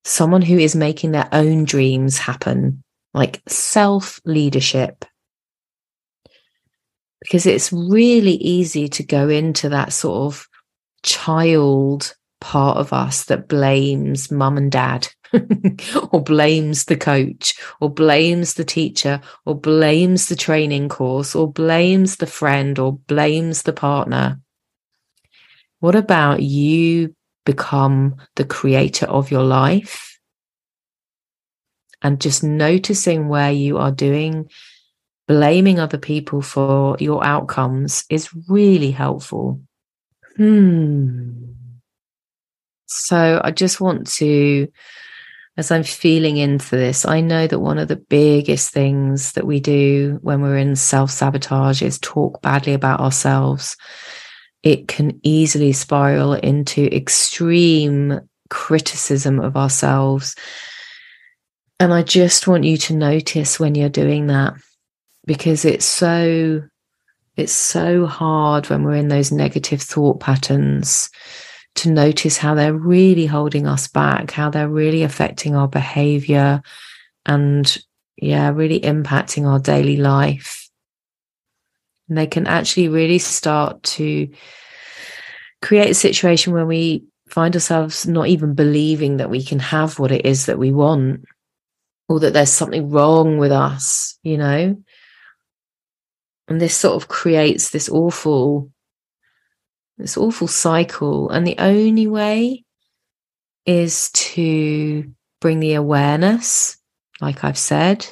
Someone 0.03 0.41
who 0.41 0.57
is 0.57 0.75
making 0.75 1.11
their 1.11 1.29
own 1.31 1.65
dreams 1.65 2.17
happen, 2.17 2.83
like 3.13 3.41
self 3.47 4.19
leadership 4.25 5.05
because 7.21 7.45
it's 7.45 7.73
really 7.73 8.35
easy 8.35 8.87
to 8.87 9.03
go 9.03 9.29
into 9.29 9.69
that 9.69 9.93
sort 9.93 10.33
of 10.33 10.47
child 11.03 12.15
part 12.41 12.77
of 12.77 12.93
us 12.93 13.25
that 13.25 13.47
blames 13.47 14.31
mum 14.31 14.57
and 14.57 14.71
dad 14.71 15.07
or 16.11 16.23
blames 16.23 16.85
the 16.85 16.97
coach 16.97 17.59
or 17.81 17.89
blames 17.89 18.53
the 18.53 18.63
teacher 18.63 19.21
or 19.45 19.55
blames 19.55 20.27
the 20.27 20.35
training 20.35 20.89
course 20.89 21.35
or 21.35 21.51
blames 21.51 22.17
the 22.17 22.27
friend 22.27 22.79
or 22.79 22.93
blames 22.93 23.63
the 23.63 23.73
partner. 23.73 24.39
What 25.79 25.95
about 25.95 26.41
you 26.41 27.15
become 27.45 28.15
the 28.35 28.45
creator 28.45 29.05
of 29.05 29.31
your 29.31 29.43
life? 29.43 30.19
And 32.01 32.21
just 32.21 32.43
noticing 32.43 33.27
where 33.27 33.51
you 33.51 33.77
are 33.77 33.91
doing, 33.91 34.49
blaming 35.29 35.79
other 35.79 35.99
people 35.99 36.41
for 36.41 36.97
your 36.99 37.23
outcomes 37.23 38.03
is 38.09 38.33
really 38.49 38.89
helpful. 38.89 39.61
Hmm. 40.37 41.51
So 42.87 43.39
I 43.43 43.51
just 43.51 43.79
want 43.79 44.07
to, 44.13 44.67
as 45.55 45.69
I'm 45.69 45.83
feeling 45.83 46.37
into 46.37 46.75
this, 46.75 47.05
I 47.05 47.21
know 47.21 47.45
that 47.45 47.59
one 47.59 47.77
of 47.77 47.87
the 47.87 47.95
biggest 47.95 48.73
things 48.73 49.33
that 49.33 49.45
we 49.45 49.59
do 49.59 50.17
when 50.23 50.41
we're 50.41 50.57
in 50.57 50.75
self 50.75 51.11
sabotage 51.11 51.83
is 51.83 51.99
talk 51.99 52.41
badly 52.41 52.73
about 52.73 52.99
ourselves. 52.99 53.77
It 54.63 54.87
can 54.87 55.19
easily 55.21 55.73
spiral 55.73 56.33
into 56.33 56.91
extreme 56.93 58.19
criticism 58.49 59.39
of 59.39 59.55
ourselves. 59.55 60.35
And 61.79 61.93
I 61.93 62.01
just 62.01 62.47
want 62.47 62.63
you 62.63 62.77
to 62.77 62.95
notice 62.95 63.59
when 63.59 63.75
you're 63.75 63.89
doing 63.89 64.25
that 64.27 64.55
because 65.25 65.65
it's 65.65 65.85
so 65.85 66.61
it's 67.37 67.53
so 67.53 68.05
hard 68.05 68.69
when 68.69 68.83
we're 68.83 68.95
in 68.95 69.07
those 69.07 69.31
negative 69.31 69.81
thought 69.81 70.19
patterns 70.19 71.09
to 71.75 71.89
notice 71.89 72.37
how 72.37 72.53
they're 72.53 72.73
really 72.73 73.25
holding 73.25 73.65
us 73.65 73.87
back, 73.87 74.31
how 74.31 74.49
they're 74.49 74.67
really 74.67 75.03
affecting 75.03 75.55
our 75.55 75.67
behavior 75.67 76.61
and, 77.25 77.77
yeah, 78.17 78.49
really 78.49 78.81
impacting 78.81 79.47
our 79.47 79.59
daily 79.59 79.95
life. 79.95 80.69
And 82.09 82.17
they 82.17 82.27
can 82.27 82.47
actually 82.47 82.89
really 82.89 83.19
start 83.19 83.81
to 83.83 84.27
create 85.61 85.91
a 85.91 85.93
situation 85.95 86.51
where 86.51 86.65
we 86.65 87.05
find 87.29 87.55
ourselves 87.55 88.05
not 88.05 88.27
even 88.27 88.55
believing 88.55 89.17
that 89.17 89.29
we 89.29 89.43
can 89.43 89.59
have 89.59 89.99
what 89.99 90.11
it 90.11 90.25
is 90.25 90.47
that 90.47 90.59
we 90.59 90.73
want 90.73 91.23
or 92.09 92.19
that 92.19 92.33
there's 92.33 92.51
something 92.51 92.89
wrong 92.89 93.37
with 93.37 93.51
us, 93.51 94.17
you 94.23 94.37
know? 94.37 94.75
And 96.49 96.59
this 96.59 96.75
sort 96.75 97.01
of 97.01 97.07
creates 97.07 97.69
this 97.69 97.87
awful 97.87 98.71
this 99.99 100.17
awful 100.17 100.47
cycle. 100.47 101.29
And 101.29 101.45
the 101.45 101.57
only 101.59 102.07
way 102.07 102.63
is 103.65 104.09
to 104.11 105.13
bring 105.41 105.59
the 105.59 105.73
awareness, 105.73 106.77
like 107.21 107.43
I've 107.43 107.57
said, 107.57 108.07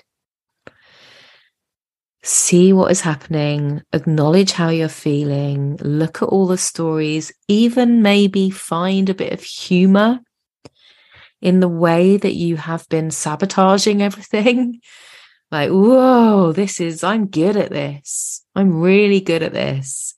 see 2.23 2.73
what 2.73 2.91
is 2.91 3.01
happening, 3.01 3.81
acknowledge 3.93 4.51
how 4.51 4.69
you're 4.69 4.89
feeling, 4.89 5.77
look 5.77 6.21
at 6.21 6.27
all 6.27 6.45
the 6.45 6.57
stories, 6.57 7.31
even 7.47 8.01
maybe 8.01 8.49
find 8.49 9.09
a 9.09 9.15
bit 9.15 9.31
of 9.31 9.41
humor 9.41 10.19
in 11.41 11.61
the 11.61 11.69
way 11.69 12.17
that 12.17 12.33
you 12.33 12.57
have 12.57 12.87
been 12.89 13.11
sabotaging 13.11 14.01
everything. 14.03 14.81
Like, 15.51 15.69
whoa, 15.69 16.51
this 16.51 16.79
is, 16.79 17.03
I'm 17.03 17.27
good 17.27 17.55
at 17.55 17.71
this. 17.71 18.43
I'm 18.55 18.79
really 18.79 19.21
good 19.21 19.43
at 19.43 19.53
this 19.53 20.17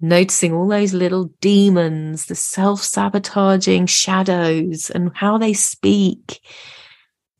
noticing 0.00 0.52
all 0.52 0.68
those 0.68 0.94
little 0.94 1.24
demons, 1.40 2.26
the 2.26 2.34
self 2.34 2.82
sabotaging 2.82 3.86
shadows, 3.86 4.90
and 4.90 5.10
how 5.14 5.38
they 5.38 5.52
speak. 5.52 6.40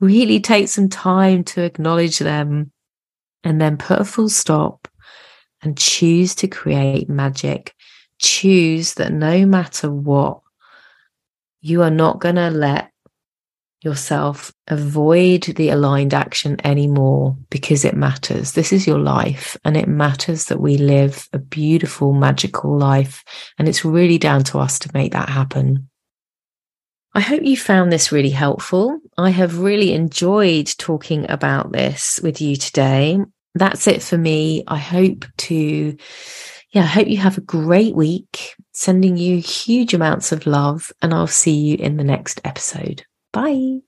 Really 0.01 0.41
take 0.41 0.69
some 0.69 0.89
time 0.89 1.45
to 1.45 1.63
acknowledge 1.63 2.19
them 2.19 2.73
and 3.43 3.61
then 3.61 3.77
put 3.77 4.01
a 4.01 4.05
full 4.05 4.29
stop 4.29 4.89
and 5.63 5.77
choose 5.77 6.35
to 6.37 6.49
create 6.49 7.09
magic. 7.09 7.75
Choose 8.21 8.95
that 8.95 9.13
no 9.13 9.45
matter 9.47 9.91
what, 9.91 10.41
you 11.61 11.83
are 11.83 11.91
not 11.91 12.21
going 12.21 12.37
to 12.37 12.51
let 12.51 12.93
yourself, 13.83 14.53
avoid 14.67 15.43
the 15.43 15.71
aligned 15.71 16.15
action 16.15 16.57
anymore 16.65 17.37
because 17.51 17.85
it 17.85 17.95
matters. 17.95 18.53
This 18.53 18.73
is 18.73 18.87
your 18.87 18.99
life, 18.99 19.57
and 19.65 19.77
it 19.77 19.89
matters 19.89 20.47
that 20.47 20.61
we 20.61 20.77
live 20.77 21.29
a 21.33 21.39
beautiful, 21.39 22.13
magical 22.13 22.77
life. 22.77 23.23
And 23.59 23.69
it's 23.69 23.85
really 23.85 24.19
down 24.19 24.45
to 24.45 24.59
us 24.59 24.79
to 24.81 24.91
make 24.95 25.13
that 25.13 25.29
happen. 25.29 25.89
I 27.15 27.21
hope 27.21 27.43
you 27.43 27.57
found 27.57 27.91
this 27.91 28.13
really 28.13 28.31
helpful. 28.31 28.99
I 29.17 29.31
have 29.31 29.61
really 29.61 29.93
enjoyed 29.93 30.67
talking 30.79 31.29
about 31.31 31.73
this 31.73 32.21
with 32.23 32.41
you 32.41 32.57
today. 32.57 33.19
That's 33.55 33.87
it 33.87 34.03
for 34.03 34.19
me. 34.19 34.63
I 34.69 34.77
hope 34.77 35.25
to, 35.39 35.97
yeah, 36.73 36.83
I 36.83 36.87
hope 36.87 37.09
you 37.09 37.17
have 37.17 37.39
a 37.39 37.43
great 37.43 37.95
week. 37.95 38.55
Sending 38.73 39.17
you 39.17 39.39
huge 39.39 39.95
amounts 39.95 40.31
of 40.31 40.47
love, 40.47 40.93
and 41.03 41.13
I'll 41.13 41.27
see 41.27 41.57
you 41.57 41.77
in 41.77 41.97
the 41.97 42.05
next 42.05 42.41
episode. 42.45 43.05
Bye. 43.33 43.88